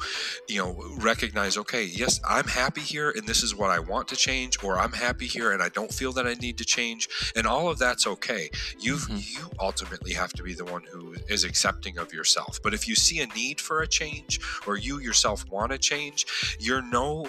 you 0.49 0.59
know, 0.59 0.77
recognize, 0.99 1.57
okay, 1.57 1.85
yes, 1.85 2.21
I'm 2.29 2.47
happy 2.47 2.83
here 2.83 3.11
and 3.11 3.27
this 3.27 3.43
is 3.43 3.55
what 3.55 3.71
I 3.71 3.79
want 3.79 4.09
to 4.09 4.17
change, 4.17 4.63
or 4.63 4.79
I'm 4.79 4.93
happy 4.93 5.27
here 5.27 5.53
and 5.53 5.63
I 5.63 5.69
don't 5.71 5.93
feel 5.93 6.13
that 6.13 6.27
I 6.27 6.35
need 6.35 6.59
to 6.59 6.65
change. 6.65 7.09
And 7.35 7.47
all 7.47 7.69
of 7.69 7.79
that's 7.79 8.07
okay. 8.07 8.51
You 8.79 8.97
Mhm. 8.97 9.23
you 9.35 9.51
ultimately 9.59 10.13
have 10.13 10.33
to 10.35 10.43
be 10.43 10.55
the 10.55 10.65
one 10.65 10.85
who 10.85 11.15
is 11.29 11.45
accepting 11.45 11.99
of 11.99 12.13
yourself. 12.13 12.61
But 12.63 12.75
if 12.75 12.87
you 12.87 12.95
see 12.95 13.21
a 13.21 13.27
need 13.29 13.61
for 13.61 13.81
a 13.81 13.89
change 13.89 14.41
or 14.67 14.77
you 14.77 14.99
yourself 14.99 15.45
want 15.49 15.73
to 15.73 15.79
change, 15.79 16.27
you're 16.59 16.83
no 16.83 17.27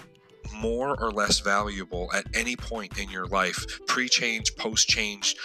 more 0.53 0.99
or 1.01 1.11
less 1.11 1.39
valuable 1.39 2.09
at 2.13 2.25
any 2.33 2.55
point 2.55 2.97
in 2.99 3.09
your 3.09 3.25
life, 3.27 3.65
pre-change, 3.87 4.55
post-change, 4.55 5.35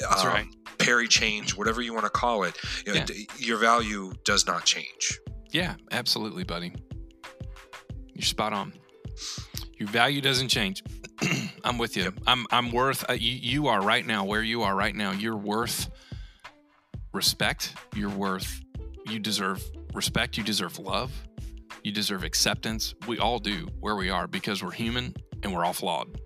That's 0.00 0.22
um, 0.22 0.28
right. 0.28 0.46
peri-change, 0.78 1.56
whatever 1.56 1.80
you 1.82 1.92
want 1.92 2.04
to 2.04 2.10
call 2.10 2.44
it. 2.44 2.56
You 2.86 2.92
know, 2.94 2.98
Yeah. 3.00 3.04
d- 3.06 3.28
Your 3.38 3.58
value 3.58 4.12
does 4.24 4.46
not 4.46 4.64
change. 4.64 5.18
Yeah, 5.52 5.74
absolutely, 5.92 6.44
buddy. 6.44 6.72
You're 8.14 8.22
spot 8.22 8.52
on. 8.52 8.72
Your 9.78 9.88
value 9.88 10.20
doesn't 10.20 10.48
change. 10.48 10.82
I'm 11.64 11.78
with 11.78 11.96
you. 11.96 12.04
Yep. 12.04 12.14
I'm 12.26 12.46
I'm 12.50 12.70
worth. 12.72 13.08
Uh, 13.08 13.14
you, 13.14 13.32
you 13.32 13.66
are 13.68 13.80
right 13.82 14.06
now 14.06 14.24
where 14.24 14.42
you 14.42 14.62
are 14.62 14.74
right 14.74 14.94
now. 14.94 15.12
You're 15.12 15.36
worth 15.36 15.90
respect. 17.12 17.74
You're 17.94 18.10
worth. 18.10 18.60
You 19.08 19.18
deserve 19.18 19.62
respect. 19.94 20.36
You 20.36 20.44
deserve 20.44 20.78
love. 20.78 21.10
You 21.86 21.92
deserve 21.92 22.24
acceptance. 22.24 22.96
We 23.06 23.20
all 23.20 23.38
do 23.38 23.68
where 23.78 23.94
we 23.94 24.10
are 24.10 24.26
because 24.26 24.60
we're 24.60 24.72
human 24.72 25.14
and 25.44 25.54
we're 25.54 25.64
all 25.64 25.72
flawed. 25.72 26.20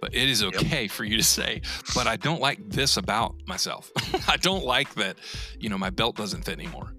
But 0.00 0.14
it 0.14 0.26
is 0.26 0.42
okay 0.42 0.88
for 0.88 1.04
you 1.04 1.18
to 1.18 1.22
say, 1.22 1.60
but 1.94 2.06
I 2.06 2.16
don't 2.16 2.40
like 2.40 2.66
this 2.70 2.96
about 2.96 3.34
myself. 3.46 3.92
I 4.26 4.38
don't 4.38 4.64
like 4.64 4.94
that, 4.94 5.18
you 5.60 5.68
know, 5.68 5.76
my 5.76 5.90
belt 5.90 6.16
doesn't 6.16 6.46
fit 6.46 6.58
anymore. 6.58 6.94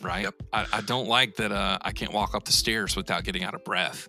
Right? 0.00 0.24
Yep. 0.24 0.34
I, 0.52 0.66
I 0.72 0.80
don't 0.80 1.06
like 1.06 1.36
that 1.36 1.52
uh, 1.52 1.78
I 1.82 1.92
can't 1.92 2.12
walk 2.12 2.34
up 2.34 2.44
the 2.44 2.50
stairs 2.50 2.96
without 2.96 3.22
getting 3.22 3.44
out 3.44 3.54
of 3.54 3.62
breath. 3.62 4.08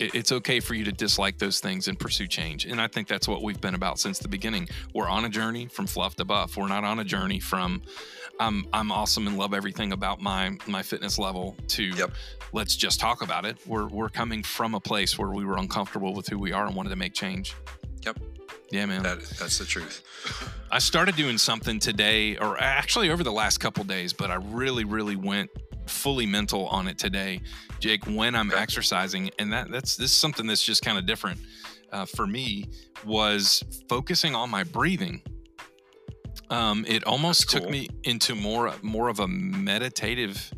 It, 0.00 0.14
it's 0.14 0.32
okay 0.32 0.60
for 0.60 0.72
you 0.72 0.84
to 0.86 0.92
dislike 0.92 1.36
those 1.36 1.60
things 1.60 1.88
and 1.88 1.98
pursue 1.98 2.26
change. 2.26 2.64
And 2.64 2.80
I 2.80 2.88
think 2.88 3.08
that's 3.08 3.28
what 3.28 3.42
we've 3.42 3.60
been 3.60 3.74
about 3.74 3.98
since 3.98 4.18
the 4.18 4.28
beginning. 4.28 4.70
We're 4.94 5.10
on 5.10 5.26
a 5.26 5.28
journey 5.28 5.66
from 5.66 5.86
fluff 5.86 6.16
to 6.16 6.24
buff. 6.24 6.56
We're 6.56 6.66
not 6.68 6.84
on 6.84 6.98
a 7.00 7.04
journey 7.04 7.40
from 7.40 7.82
I'm 8.40 8.66
I'm 8.72 8.90
awesome 8.90 9.26
and 9.26 9.38
love 9.38 9.54
everything 9.54 9.92
about 9.92 10.20
my 10.20 10.56
my 10.66 10.82
fitness 10.82 11.18
level 11.18 11.56
to 11.68 11.84
Yep. 11.84 12.12
let's 12.52 12.76
just 12.76 12.98
talk 13.00 13.22
about 13.22 13.44
it. 13.44 13.56
We're 13.66 13.86
we're 13.86 14.08
coming 14.08 14.42
from 14.42 14.74
a 14.74 14.80
place 14.80 15.18
where 15.18 15.30
we 15.30 15.44
were 15.44 15.56
uncomfortable 15.56 16.14
with 16.14 16.26
who 16.28 16.38
we 16.38 16.52
are 16.52 16.66
and 16.66 16.74
wanted 16.74 16.90
to 16.90 16.96
make 16.96 17.14
change. 17.14 17.54
Yep. 18.04 18.18
Yeah, 18.70 18.86
man. 18.86 19.02
That 19.02 19.20
that's 19.38 19.58
the 19.58 19.64
truth. 19.64 20.02
I 20.70 20.78
started 20.80 21.14
doing 21.16 21.38
something 21.38 21.78
today, 21.78 22.36
or 22.38 22.60
actually 22.60 23.10
over 23.10 23.22
the 23.22 23.32
last 23.32 23.58
couple 23.58 23.84
days, 23.84 24.12
but 24.12 24.30
I 24.30 24.34
really, 24.36 24.84
really 24.84 25.14
went 25.16 25.50
fully 25.86 26.26
mental 26.26 26.66
on 26.68 26.88
it 26.88 26.98
today, 26.98 27.40
Jake. 27.78 28.04
When 28.06 28.34
I'm 28.34 28.50
Okay. 28.50 28.60
exercising, 28.60 29.30
and 29.38 29.52
that 29.52 29.70
that's 29.70 29.96
this 29.96 30.10
is 30.10 30.16
something 30.16 30.46
that's 30.46 30.64
just 30.64 30.82
kind 30.82 30.98
of 30.98 31.06
different 31.06 31.38
uh, 31.92 32.04
for 32.06 32.26
me 32.26 32.64
was 33.04 33.62
focusing 33.88 34.34
on 34.34 34.50
my 34.50 34.64
breathing. 34.64 35.22
Um, 36.54 36.84
it 36.86 37.02
almost 37.04 37.50
That's 37.50 37.52
took 37.54 37.68
me 37.70 37.88
into 38.04 38.36
more 38.36 38.74
more 38.80 39.08
of 39.08 39.18
a 39.18 39.26
meditative 39.26 40.52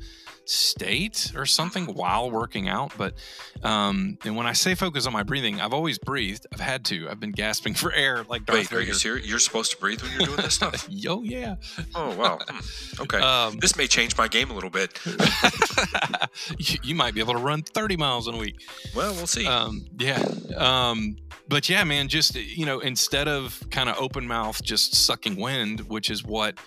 state 0.46 1.32
or 1.36 1.44
something 1.44 1.86
while 1.86 2.30
working 2.30 2.68
out. 2.68 2.92
But 2.96 3.14
um, 3.62 4.18
and 4.24 4.36
when 4.36 4.46
I 4.46 4.52
say 4.52 4.74
focus 4.74 5.06
on 5.06 5.12
my 5.12 5.22
breathing, 5.22 5.60
I've 5.60 5.72
always 5.72 5.98
breathed. 5.98 6.46
I've 6.52 6.60
had 6.60 6.84
to. 6.86 7.08
I've 7.10 7.20
been 7.20 7.32
gasping 7.32 7.74
for 7.74 7.92
air 7.92 8.24
like 8.28 8.46
Darth 8.46 8.70
Wait, 8.70 8.72
are 8.72 8.80
you 8.80 8.94
serious? 8.94 9.26
You're 9.26 9.38
supposed 9.38 9.72
to 9.72 9.78
breathe 9.78 10.02
when 10.02 10.12
you're 10.12 10.26
doing 10.26 10.36
this 10.36 10.54
stuff? 10.54 10.86
Yo, 10.90 11.22
yeah. 11.22 11.56
Oh 11.94 12.14
wow. 12.16 12.38
Hmm. 12.46 13.02
Okay. 13.02 13.18
Um, 13.18 13.58
this 13.58 13.76
may 13.76 13.86
change 13.86 14.16
my 14.16 14.28
game 14.28 14.50
a 14.50 14.54
little 14.54 14.70
bit. 14.70 14.98
you, 16.58 16.78
you 16.82 16.94
might 16.94 17.14
be 17.14 17.20
able 17.20 17.34
to 17.34 17.40
run 17.40 17.62
30 17.62 17.96
miles 17.96 18.28
in 18.28 18.34
a 18.34 18.38
week. 18.38 18.66
Well, 18.94 19.14
we'll 19.14 19.26
see. 19.26 19.46
Um, 19.46 19.84
yeah. 19.98 20.24
Um, 20.56 21.16
but 21.48 21.68
yeah, 21.68 21.84
man, 21.84 22.08
just, 22.08 22.34
you 22.34 22.66
know, 22.66 22.80
instead 22.80 23.28
of 23.28 23.62
kind 23.70 23.88
of 23.88 23.96
open 23.98 24.26
mouth, 24.26 24.62
just 24.62 24.94
sucking 24.94 25.36
wind, 25.36 25.80
which 25.88 26.10
is 26.10 26.24
what 26.24 26.58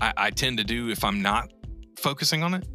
I, 0.00 0.12
I 0.16 0.30
tend 0.30 0.58
to 0.58 0.64
do 0.64 0.90
if 0.90 1.04
I'm 1.04 1.22
not 1.22 1.52
focusing 1.96 2.42
on 2.42 2.54
it, 2.54 2.66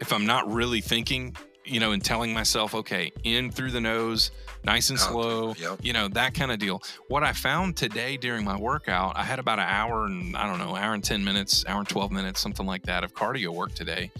if 0.00 0.12
I'm 0.12 0.26
not 0.26 0.50
really 0.52 0.80
thinking, 0.80 1.36
you 1.64 1.80
know, 1.80 1.92
and 1.92 2.04
telling 2.04 2.32
myself, 2.32 2.74
okay, 2.74 3.12
in 3.24 3.50
through 3.50 3.70
the 3.72 3.80
nose, 3.80 4.30
nice 4.64 4.90
and 4.90 4.98
slow, 4.98 5.54
Yep. 5.58 5.80
you 5.82 5.92
know, 5.92 6.08
that 6.08 6.34
kind 6.34 6.50
of 6.50 6.58
deal. 6.58 6.82
What 7.08 7.22
I 7.24 7.32
found 7.32 7.76
today 7.76 8.16
during 8.16 8.44
my 8.44 8.56
workout, 8.58 9.16
I 9.16 9.24
had 9.24 9.38
about 9.38 9.58
an 9.58 9.66
hour 9.68 10.06
and 10.06 10.36
I 10.36 10.46
don't 10.46 10.58
know, 10.58 10.74
hour 10.76 10.94
and 10.94 11.04
10 11.04 11.24
minutes, 11.24 11.64
hour 11.66 11.80
and 11.80 11.88
12 11.88 12.10
minutes, 12.10 12.40
something 12.40 12.66
like 12.66 12.82
that 12.84 13.04
of 13.04 13.14
cardio 13.14 13.48
work 13.50 13.74
today. 13.74 14.10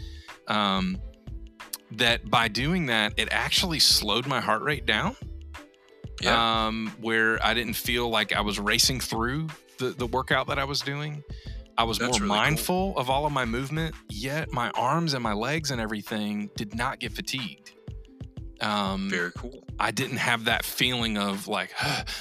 Um, 0.46 0.98
that 1.92 2.28
by 2.28 2.48
doing 2.48 2.86
that, 2.86 3.14
it 3.16 3.28
actually 3.30 3.78
slowed 3.78 4.26
my 4.26 4.40
heart 4.40 4.62
rate 4.62 4.84
down. 4.86 5.16
Yeah. 6.20 6.66
Um, 6.66 6.92
where 7.00 7.42
I 7.44 7.54
didn't 7.54 7.74
feel 7.74 8.10
like 8.10 8.32
I 8.34 8.40
was 8.40 8.58
racing 8.58 8.98
through 9.00 9.46
the, 9.78 9.90
the 9.90 10.06
workout 10.06 10.48
that 10.48 10.58
I 10.58 10.64
was 10.64 10.80
doing. 10.80 11.22
I 11.78 11.84
was 11.84 11.98
That's 11.98 12.18
more 12.18 12.26
really 12.26 12.28
cool. 12.28 12.36
mindful 12.36 12.98
of 12.98 13.08
all 13.08 13.24
of 13.24 13.32
my 13.32 13.44
movement, 13.44 13.94
yet 14.08 14.52
my 14.52 14.70
arms 14.70 15.14
and 15.14 15.22
my 15.22 15.32
legs 15.32 15.70
and 15.70 15.80
everything 15.80 16.50
did 16.56 16.74
not 16.74 16.98
get 16.98 17.12
fatigued. 17.12 17.72
Um, 18.60 19.08
Very 19.08 19.30
cool. 19.36 19.64
I 19.78 19.92
didn't 19.92 20.16
have 20.16 20.46
that 20.46 20.64
feeling 20.64 21.16
of 21.16 21.46
like, 21.46 21.72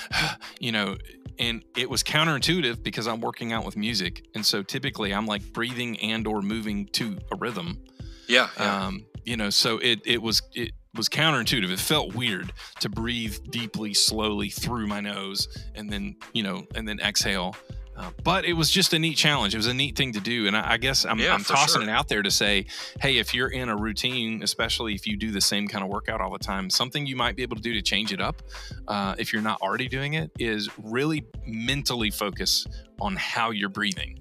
you 0.59 0.71
know, 0.71 0.95
and 1.39 1.63
it 1.75 1.89
was 1.89 2.03
counterintuitive 2.03 2.83
because 2.83 3.07
I'm 3.07 3.19
working 3.19 3.51
out 3.51 3.65
with 3.65 3.75
music, 3.75 4.27
and 4.35 4.45
so 4.45 4.61
typically 4.61 5.11
I'm 5.11 5.25
like 5.25 5.53
breathing 5.53 5.99
and 6.01 6.27
or 6.27 6.43
moving 6.43 6.85
to 6.93 7.17
a 7.31 7.35
rhythm. 7.35 7.83
Yeah. 8.27 8.49
yeah. 8.59 8.85
Um, 8.85 9.05
you 9.25 9.37
know, 9.37 9.49
so 9.49 9.79
it 9.79 10.01
it 10.05 10.21
was 10.21 10.43
it 10.53 10.73
was 10.95 11.09
counterintuitive. 11.09 11.71
It 11.71 11.79
felt 11.79 12.13
weird 12.13 12.53
to 12.79 12.89
breathe 12.89 13.37
deeply, 13.49 13.95
slowly 13.95 14.49
through 14.49 14.85
my 14.85 14.99
nose, 14.99 15.47
and 15.73 15.91
then 15.91 16.15
you 16.33 16.43
know, 16.43 16.65
and 16.75 16.87
then 16.87 16.99
exhale. 16.99 17.55
Uh, 17.97 18.11
but 18.23 18.45
it 18.45 18.53
was 18.53 18.69
just 18.69 18.93
a 18.93 18.99
neat 18.99 19.17
challenge. 19.17 19.55
It 19.55 19.57
was 19.57 19.65
a 19.65 19.73
neat 19.73 19.95
thing 19.97 20.13
to 20.13 20.19
do, 20.19 20.45
and 20.45 20.55
I, 20.55 20.73
I 20.73 20.77
guess 20.77 21.03
I'm, 21.03 21.17
Yeah, 21.17 21.33
I'm 21.33 21.43
tossing 21.43 21.81
sure. 21.81 21.89
it 21.89 21.91
out 21.91 22.07
there 22.07 22.21
to 22.21 22.29
say, 22.29 22.67
hey, 23.01 23.17
if 23.17 23.33
you're 23.33 23.47
in 23.47 23.69
a 23.69 23.75
routine, 23.75 24.43
especially 24.43 24.93
if 24.93 25.07
you 25.07 25.17
do 25.17 25.31
the 25.31 25.41
same 25.41 25.67
kind 25.67 25.83
of 25.83 25.89
workout 25.89 26.21
all 26.21 26.31
the 26.31 26.37
time, 26.37 26.69
something 26.69 27.07
you 27.07 27.15
might 27.15 27.35
be 27.35 27.41
able 27.41 27.55
to 27.55 27.61
do 27.61 27.73
to 27.73 27.81
change 27.81 28.13
it 28.13 28.21
up, 28.21 28.43
uh, 28.87 29.15
if 29.17 29.33
you're 29.33 29.41
not 29.41 29.59
already 29.61 29.87
doing 29.87 30.13
it, 30.13 30.29
is 30.37 30.69
really 30.83 31.25
mentally 31.47 32.11
focus 32.11 32.67
on 33.01 33.15
how 33.15 33.49
you're 33.49 33.67
breathing. 33.69 34.19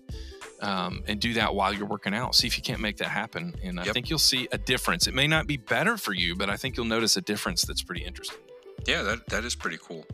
Um, 0.63 1.03
and 1.07 1.21
do 1.21 1.35
that 1.35 1.55
while 1.55 1.75
you're 1.75 1.87
working 1.87 2.15
out. 2.15 2.35
See 2.35 2.47
if 2.47 2.57
you 2.57 2.63
can't 2.63 2.81
make 2.81 2.97
that 2.97 3.09
happen. 3.09 3.55
And 3.63 3.79
I 3.79 3.85
Yep. 3.85 3.93
think 3.95 4.09
you'll 4.09 4.19
see 4.19 4.49
a 4.53 4.57
difference. 4.57 5.07
It 5.07 5.13
may 5.13 5.27
not 5.27 5.47
be 5.47 5.59
better 5.59 5.99
for 5.99 6.15
you, 6.15 6.35
but 6.35 6.49
I 6.49 6.57
think 6.57 6.79
you'll 6.79 6.87
notice 6.87 7.15
a 7.19 7.21
difference 7.21 7.61
that's 7.61 7.83
pretty 7.83 8.03
interesting. 8.05 8.39
Yeah, 8.87 9.03
that, 9.03 9.27
that 9.29 9.45
is 9.45 9.55
pretty 9.55 9.77
cool. 9.83 10.07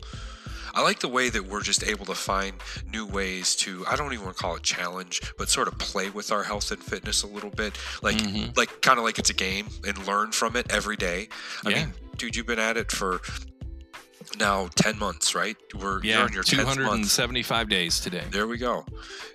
I 0.73 0.81
like 0.81 0.99
the 0.99 1.07
way 1.07 1.29
that 1.29 1.45
we're 1.45 1.61
just 1.61 1.83
able 1.83 2.05
to 2.07 2.15
find 2.15 2.53
new 2.91 3.05
ways 3.05 3.55
to 3.57 3.85
I 3.87 3.95
don't 3.95 4.11
even 4.13 4.25
want 4.25 4.37
to 4.37 4.43
call 4.43 4.55
it 4.55 4.63
challenge, 4.63 5.21
but 5.37 5.49
sort 5.49 5.67
of 5.67 5.77
play 5.77 6.09
with 6.09 6.31
our 6.31 6.43
health 6.43 6.71
and 6.71 6.81
fitness 6.83 7.23
a 7.23 7.27
little 7.27 7.51
bit. 7.51 7.77
Like 8.01 8.17
Mhm. 8.17 8.55
like 8.57 8.81
kind 8.81 8.97
of 8.97 9.05
like 9.05 9.19
it's 9.19 9.29
a 9.29 9.33
game 9.35 9.67
and 9.85 10.07
learn 10.07 10.31
from 10.31 10.55
it 10.55 10.71
every 10.71 10.97
day. 10.97 11.29
I 11.65 11.69
Yeah. 11.69 11.75
mean, 11.85 11.93
dude, 12.17 12.35
you've 12.35 12.47
been 12.47 12.59
at 12.59 12.77
it 12.77 12.91
for 12.91 13.21
now 14.39 14.69
10 14.75 14.97
months, 14.97 15.35
right? 15.35 15.55
We're 15.73 16.03
you're 16.03 16.03
Yeah, 16.03 16.23
on 16.23 16.33
your 16.33 16.43
10th 16.43 16.75
275 16.75 17.69
days 17.69 17.99
today. 17.99 18.23
There 18.31 18.47
we 18.47 18.57
go. 18.57 18.85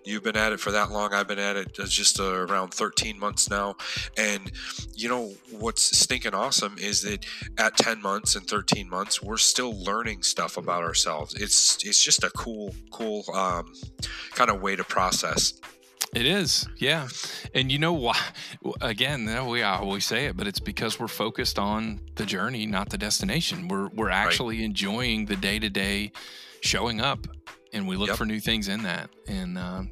You've 0.05 0.22
been 0.22 0.37
at 0.37 0.53
it 0.53 0.61
for 0.61 0.70
that 0.72 0.90
long. 0.90 1.12
I've 1.12 1.29
been 1.29 1.38
at 1.38 1.57
it 1.57 1.79
uh, 1.79 1.87
just 1.87 2.20
uh, 2.20 2.24
around 2.24 2.72
13 2.72 3.18
months 3.18 3.51
now. 3.51 3.77
And 4.16 4.51
you 4.94 5.09
know 5.09 5.33
what's 5.51 5.96
stinking 5.98 6.35
awesome 6.35 6.77
is 6.79 7.03
that 7.03 7.24
at 7.59 7.77
10 7.77 8.01
months 8.03 8.37
and 8.37 8.46
13 8.46 8.88
months, 8.88 9.22
we're 9.22 9.37
still 9.37 9.72
learning 9.83 10.22
stuff 10.22 10.57
about 10.57 10.83
ourselves. 10.83 11.35
It's 11.35 11.85
it's 11.85 12.03
just 12.03 12.24
a 12.24 12.31
cool, 12.31 12.74
cool 12.90 13.24
um, 13.35 13.72
kind 14.33 14.51
of 14.51 14.61
way 14.61 14.77
to 14.77 14.85
process. 14.85 15.55
It 16.14 16.24
is, 16.24 16.66
yeah. 16.78 17.08
And 17.54 17.70
you 17.70 17.78
know 17.78 17.92
why? 17.92 18.18
Again, 18.80 19.26
we 19.46 19.62
always 19.62 20.06
say 20.06 20.24
it, 20.26 20.36
but 20.38 20.46
it's 20.46 20.58
because 20.60 20.98
we're 20.98 21.06
focused 21.06 21.58
on 21.58 22.00
the 22.14 22.24
journey, 22.24 22.64
not 22.64 22.88
the 22.88 22.96
destination. 22.98 23.68
We're 23.68 23.88
we're 23.88 24.10
actually 24.10 24.64
enjoying 24.64 25.26
the 25.26 25.36
day 25.36 25.58
to 25.58 25.68
day 25.68 26.12
showing 26.62 27.00
up, 27.02 27.26
and 27.74 27.86
we 27.86 27.96
look 27.96 28.08
Yep. 28.08 28.16
for 28.16 28.24
new 28.24 28.40
things 28.40 28.68
in 28.68 28.82
that. 28.84 29.10
And 29.26 29.58
um, 29.58 29.90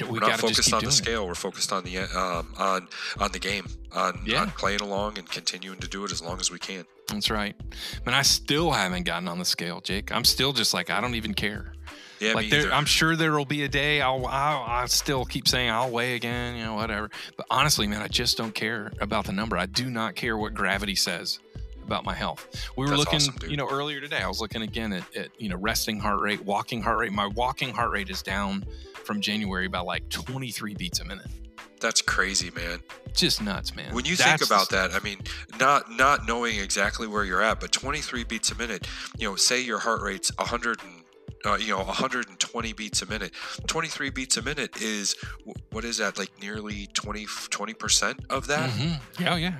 we 0.00 0.08
We're 0.08 0.20
got 0.20 0.30
not 0.30 0.40
to 0.40 0.54
just 0.54 0.70
focused 0.70 0.72
on 0.74 0.82
the 0.82 0.88
it. 0.88 0.92
scale. 0.92 1.26
We're 1.26 1.34
focused 1.34 1.72
on 1.72 1.82
the 1.82 1.98
um, 1.98 2.54
on 2.56 2.88
on 3.18 3.32
the 3.32 3.40
game, 3.40 3.66
on, 3.92 4.20
Yeah. 4.24 4.42
on 4.42 4.50
playing 4.52 4.80
along 4.82 5.18
and 5.18 5.28
continuing 5.28 5.80
to 5.80 5.88
do 5.88 6.04
it 6.04 6.12
as 6.12 6.22
long 6.22 6.38
as 6.38 6.50
we 6.50 6.60
can. 6.60 6.84
That's 7.16 7.30
right. 7.30 7.56
But 8.04 8.14
I 8.14 8.22
still 8.22 8.70
haven't 8.70 9.04
gotten 9.04 9.28
on 9.28 9.38
the 9.38 9.44
scale, 9.44 9.80
Jake. 9.80 10.12
I'm 10.12 10.24
still 10.24 10.52
just 10.52 10.74
like 10.74 10.90
I 10.90 11.00
don't 11.00 11.14
even 11.14 11.34
care. 11.34 11.72
Yeah, 12.20 12.34
like 12.34 12.50
there. 12.50 12.72
I'm 12.72 12.84
sure 12.84 13.16
there 13.16 13.32
will 13.32 13.46
be 13.46 13.62
a 13.62 13.68
day 13.68 14.02
I'll, 14.02 14.26
I'll 14.26 14.62
I 14.62 14.86
still 14.86 15.24
keep 15.24 15.48
saying 15.48 15.70
I'll 15.70 15.90
weigh 15.90 16.16
again, 16.16 16.56
you 16.56 16.64
know, 16.64 16.74
whatever. 16.74 17.10
But 17.36 17.46
honestly, 17.50 17.86
man, 17.86 18.02
I 18.02 18.08
just 18.08 18.36
don't 18.36 18.54
care 18.54 18.92
about 19.00 19.24
the 19.24 19.32
number. 19.32 19.56
I 19.56 19.66
do 19.66 19.88
not 19.88 20.16
care 20.16 20.36
what 20.36 20.52
gravity 20.52 20.94
says 20.94 21.40
about 21.82 22.04
my 22.04 22.14
health. 22.14 22.46
We 22.76 22.84
were 22.84 22.90
That's 22.90 22.98
looking, 23.00 23.16
awesome, 23.16 23.50
you 23.50 23.56
know, 23.56 23.68
earlier 23.68 24.00
today. 24.00 24.18
I 24.18 24.28
was 24.28 24.40
looking 24.40 24.62
again 24.62 24.92
at, 24.92 25.16
at 25.16 25.40
you 25.40 25.48
know 25.48 25.56
resting 25.56 25.98
heart 25.98 26.20
rate, 26.20 26.44
walking 26.44 26.82
heart 26.82 26.98
rate. 26.98 27.12
My 27.12 27.26
walking 27.26 27.72
heart 27.72 27.90
rate 27.90 28.10
is 28.10 28.22
down 28.22 28.64
from 29.04 29.20
January 29.20 29.66
by 29.66 29.80
like 29.80 30.08
23 30.10 30.74
beats 30.74 31.00
a 31.00 31.04
minute. 31.04 31.26
That's 31.80 32.02
crazy, 32.02 32.50
man. 32.50 32.80
Just 33.14 33.42
nuts, 33.42 33.74
man. 33.74 33.94
When 33.94 34.04
you 34.04 34.16
That's 34.16 34.38
think 34.40 34.50
about 34.50 34.70
that, 34.70 34.92
I 34.94 35.00
mean, 35.00 35.18
not 35.58 35.90
not 35.90 36.26
knowing 36.26 36.58
exactly 36.58 37.06
where 37.06 37.24
you're 37.24 37.42
at, 37.42 37.60
but 37.60 37.72
23 37.72 38.24
beats 38.24 38.50
a 38.52 38.54
minute. 38.54 38.86
You 39.18 39.30
know, 39.30 39.36
say 39.36 39.60
your 39.60 39.78
heart 39.78 40.02
rate's 40.02 40.30
100 40.36 40.80
and 40.82 41.04
uh, 41.44 41.56
you 41.56 41.68
know 41.68 41.78
120 41.82 42.72
beats 42.74 43.02
a 43.02 43.06
minute. 43.06 43.32
23 43.66 44.10
beats 44.10 44.36
a 44.36 44.42
minute 44.42 44.80
is 44.80 45.16
what 45.72 45.84
is 45.84 45.96
that? 45.98 46.18
Like 46.18 46.30
nearly 46.40 46.86
20 46.88 47.26
20% 47.26 48.30
of 48.30 48.46
that. 48.46 48.70
Mhm. 48.70 49.00
Yeah, 49.18 49.36
yeah. 49.36 49.54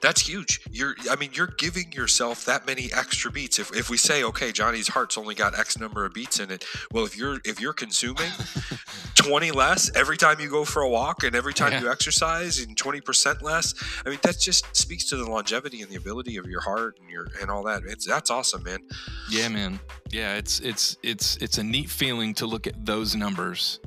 That's 0.00 0.20
huge. 0.20 0.60
You're, 0.70 0.94
I 1.10 1.16
mean, 1.16 1.30
you're 1.32 1.52
giving 1.58 1.90
yourself 1.92 2.44
that 2.44 2.66
many 2.66 2.88
extra 2.92 3.32
beats. 3.32 3.58
If, 3.58 3.74
if 3.74 3.90
we 3.90 3.96
say, 3.96 4.22
okay, 4.22 4.52
Johnny's 4.52 4.86
heart's 4.88 5.18
only 5.18 5.34
got 5.34 5.58
X 5.58 5.76
number 5.78 6.04
of 6.04 6.14
beats 6.14 6.38
in 6.38 6.52
it, 6.52 6.64
well, 6.92 7.04
if 7.04 7.16
you're 7.16 7.40
if 7.44 7.60
you're 7.60 7.72
consuming 7.72 8.30
20 9.28 9.50
less 9.50 9.94
every 9.94 10.16
time 10.16 10.40
you 10.40 10.48
go 10.48 10.64
for 10.64 10.80
a 10.82 10.88
walk 10.88 11.22
and 11.22 11.36
every 11.36 11.52
time 11.52 11.72
Yeah. 11.72 11.80
you 11.82 11.90
exercise 11.90 12.60
and 12.60 12.74
20% 12.76 13.42
less, 13.42 13.74
I 14.06 14.08
mean, 14.08 14.18
that 14.22 14.38
just 14.38 14.64
speaks 14.74 15.04
to 15.10 15.16
the 15.16 15.26
longevity 15.30 15.82
and 15.82 15.90
the 15.90 15.96
ability 15.96 16.36
of 16.38 16.46
your 16.46 16.62
heart 16.62 16.98
and 17.00 17.10
your 17.10 17.28
and 17.40 17.50
all 17.50 17.62
that. 17.64 17.82
It's 17.86 18.06
that's 18.06 18.30
awesome, 18.30 18.62
man. 18.62 18.80
Yeah, 19.30 19.48
man. 19.48 19.80
Yeah, 20.10 20.36
it's 20.36 20.60
it's 20.60 20.96
it's 21.02 21.36
it's 21.38 21.58
a 21.58 21.62
neat 21.62 21.90
feeling 21.90 22.32
to 22.34 22.46
look 22.46 22.66
at 22.66 22.86
those 22.86 23.14
numbers 23.14 23.80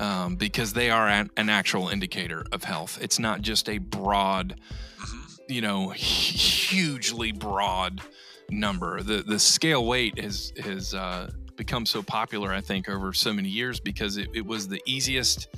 um, 0.00 0.36
because 0.36 0.72
they 0.72 0.88
are 0.90 1.06
an, 1.06 1.30
an 1.36 1.50
actual 1.50 1.88
indicator 1.88 2.44
of 2.50 2.64
health. 2.64 2.98
It's 3.02 3.18
not 3.18 3.42
just 3.42 3.68
a 3.68 3.76
broad, 3.78 4.58
Mhm. 4.98 5.38
you 5.48 5.60
know, 5.60 5.90
hugely 5.90 7.32
broad 7.32 8.00
number. 8.48 9.02
The 9.02 9.22
the 9.22 9.38
scale 9.38 9.84
weight 9.84 10.18
has 10.18 10.52
has 10.64 10.94
uh, 10.94 11.30
become 11.56 11.86
so 11.86 12.02
popular, 12.02 12.52
I 12.52 12.60
think, 12.60 12.88
over 12.88 13.12
so 13.12 13.32
many 13.32 13.48
years 13.48 13.80
because 13.80 14.16
it, 14.16 14.28
it 14.34 14.44
was 14.46 14.68
the 14.68 14.80
easiest 14.86 15.48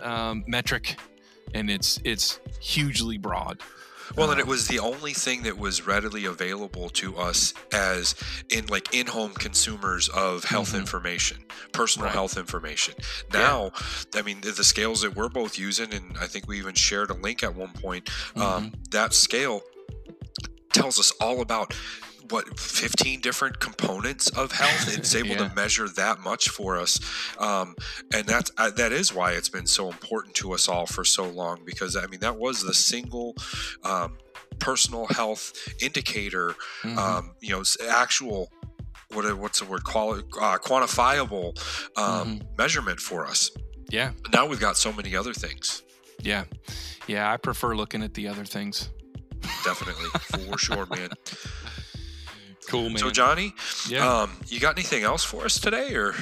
um, 0.00 0.44
metric, 0.46 0.98
and 1.54 1.70
it's 1.70 2.00
it's 2.04 2.40
hugely 2.60 3.18
broad. 3.18 3.60
Well, 4.16 4.30
and 4.30 4.38
it 4.38 4.42
Um, 4.42 4.48
was 4.50 4.68
the 4.68 4.78
only 4.80 5.14
thing 5.14 5.44
that 5.44 5.56
was 5.56 5.86
readily 5.86 6.26
available 6.26 6.90
to 6.90 7.16
us 7.16 7.54
as 7.72 8.14
in 8.50 8.66
like 8.66 8.92
in-home 8.92 9.32
consumers 9.34 10.08
of 10.10 10.44
health 10.44 10.72
Mhm. 10.72 10.80
information, 10.80 11.44
personal 11.72 12.06
Right. 12.06 12.12
health 12.14 12.36
information. 12.36 12.94
Yeah. 13.32 13.40
Now, 13.40 13.72
I 14.14 14.20
mean, 14.22 14.42
the, 14.42 14.50
the 14.50 14.64
scales 14.64 15.00
that 15.00 15.14
we're 15.16 15.30
both 15.30 15.58
using, 15.58 15.94
and 15.94 16.18
I 16.18 16.26
think 16.26 16.46
we 16.46 16.58
even 16.58 16.74
shared 16.74 17.10
a 17.10 17.14
link 17.14 17.42
at 17.42 17.54
one 17.54 17.72
point. 17.72 18.06
Mm-hmm. 18.06 18.42
Um, 18.42 18.72
that 18.90 19.14
scale 19.14 19.62
tells 20.74 20.98
us 20.98 21.12
all 21.20 21.40
about 21.40 21.74
what 22.30 22.58
15 22.58 23.20
different 23.20 23.58
components 23.60 24.28
of 24.30 24.52
health 24.52 24.96
it's 24.96 25.14
able 25.20 25.30
Yeah. 25.30 25.48
to 25.48 25.54
measure 25.54 25.88
that 25.88 26.20
much 26.20 26.48
for 26.50 26.78
us 26.78 27.00
um, 27.38 27.74
and 28.14 28.26
that's 28.26 28.50
uh, 28.58 28.70
that 28.70 28.92
is 28.92 29.12
why 29.12 29.32
it's 29.32 29.48
been 29.48 29.66
so 29.66 29.88
important 29.88 30.34
to 30.36 30.52
us 30.52 30.68
all 30.68 30.86
for 30.86 31.04
so 31.04 31.24
long 31.28 31.60
because 31.64 31.96
i 31.96 32.06
mean 32.06 32.20
that 32.20 32.36
was 32.38 32.62
the 32.62 32.74
single 32.74 33.34
um, 33.84 34.16
personal 34.58 35.06
health 35.08 35.52
indicator 35.82 36.54
Mhm. 36.82 36.96
um, 36.96 37.34
you 37.40 37.50
know 37.50 37.62
actual 37.90 38.50
what 39.12 39.24
what's 39.36 39.58
the 39.60 39.66
word 39.66 39.84
quali- 39.84 40.22
uh, 40.40 40.58
quantifiable 40.58 41.48
um, 41.98 42.38
Mm-hmm. 42.38 42.56
measurement 42.56 43.00
for 43.00 43.26
us 43.26 43.50
yeah. 43.90 44.12
now 44.32 44.46
we've 44.46 44.60
got 44.60 44.76
so 44.76 44.92
many 44.92 45.14
other 45.16 45.34
things 45.34 45.82
Yeah. 46.22 46.44
Yeah, 47.08 47.32
I 47.32 47.36
prefer 47.36 47.74
looking 47.74 48.02
at 48.04 48.14
the 48.14 48.28
other 48.28 48.44
things. 48.44 48.88
definitely 49.64 50.08
for 50.48 50.56
sure 50.56 50.86
man 50.86 51.08
Cool, 52.68 52.88
man. 52.90 52.98
so 52.98 53.10
johnny 53.10 53.54
yeah. 53.88 54.08
Um, 54.22 54.30
you 54.46 54.60
got 54.60 54.76
anything 54.76 55.02
else 55.02 55.24
for 55.24 55.44
us 55.44 55.58
today, 55.60 55.94
or 55.94 56.14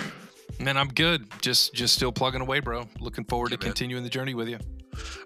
man, 0.59 0.77
I'm 0.77 0.89
good. 0.89 1.27
Just 1.43 1.75
just 1.75 1.95
still 1.95 2.13
plugging 2.13 2.41
away, 2.41 2.61
bro. 2.61 2.89
Looking 2.99 3.25
forward 3.25 3.51
Yeah, 3.51 3.57
to 3.59 3.65
man. 3.65 3.73
continuing 3.73 4.03
the 4.05 4.11
journey 4.11 4.35
with 4.35 4.49
you. 4.49 4.59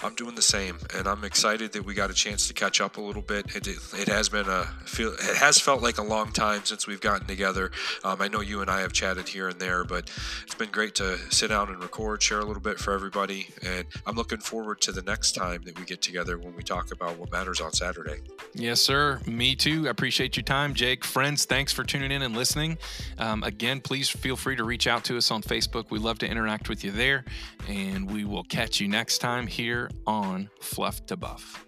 I'm 0.03 0.15
doing 0.15 0.35
the 0.35 0.43
same, 0.43 0.79
and 0.95 1.07
I'm 1.07 1.25
excited 1.25 1.73
that 1.73 1.85
we 1.85 1.95
got 1.95 2.11
a 2.11 2.15
chance 2.15 2.49
to 2.49 2.55
catch 2.55 2.81
up 2.81 2.97
a 2.97 3.01
little 3.01 3.23
bit. 3.23 3.55
It, 3.55 3.67
it, 3.67 4.09
has 4.09 4.29
been 4.29 4.49
a 4.49 4.65
feel. 4.85 5.13
It 5.13 5.37
has 5.37 5.59
felt 5.59 5.83
like 5.83 5.99
a 5.99 6.03
long 6.03 6.33
time 6.33 6.65
since 6.65 6.87
we've 6.87 7.01
gotten 7.01 7.27
together. 7.27 7.71
Um, 8.03 8.21
I 8.21 8.29
know 8.29 8.41
you 8.41 8.61
and 8.61 8.71
I 8.71 8.81
have 8.81 8.93
chatted 8.93 9.29
here 9.29 9.49
and 9.49 9.61
there, 9.61 9.85
but 9.85 10.11
it's 10.43 10.55
been 10.55 10.71
great 10.71 10.95
to 10.97 11.19
sit 11.31 11.49
down 11.49 11.69
and 11.69 11.81
record, 11.81 12.23
share 12.23 12.41
a 12.41 12.45
little 12.45 12.63
bit 12.63 12.79
for 12.79 12.93
everybody, 12.93 13.49
and 13.63 13.87
I'm 14.07 14.17
looking 14.17 14.39
forward 14.39 14.81
to 14.83 14.93
the 14.93 15.03
next 15.03 15.33
time 15.33 15.63
that 15.65 15.79
we 15.79 15.85
get 15.85 16.03
together 16.03 16.39
when 16.39 16.55
we 16.57 16.63
talk 16.63 16.93
about 16.93 17.19
what 17.19 17.33
matters 17.33 17.61
on 17.61 17.73
Saturday. 17.73 18.21
Yes, 18.55 18.81
sir. 18.81 19.21
Me 19.27 19.57
too. 19.57 19.87
I 19.87 19.91
appreciate 19.91 20.37
your 20.37 20.45
time, 20.45 20.75
Jake. 20.75 21.05
Friends, 21.05 21.45
thanks 21.45 21.73
for 21.73 21.85
tuning 21.85 22.13
in 22.13 22.23
and 22.23 22.37
listening. 22.37 22.79
Um, 23.19 23.43
again, 23.43 23.81
please 23.81 24.09
feel 24.09 24.37
free 24.37 24.57
to 24.57 24.65
reach 24.65 24.87
out 24.87 25.05
to 25.05 25.17
us 25.17 25.31
on 25.31 25.43
Facebook. 25.43 25.91
We 25.91 25.99
love 25.99 26.19
to 26.21 26.29
interact 26.29 26.69
with 26.69 26.85
you 26.85 26.91
there, 26.91 27.25
and 27.69 28.11
we 28.11 28.25
will 28.25 28.45
catch 28.45 28.81
you 28.81 28.89
next 28.89 29.19
time 29.19 29.47
here 29.64 29.88
on 30.07 30.50
Fluff 30.61 31.07
to 31.07 31.16
Buff. 31.16 31.64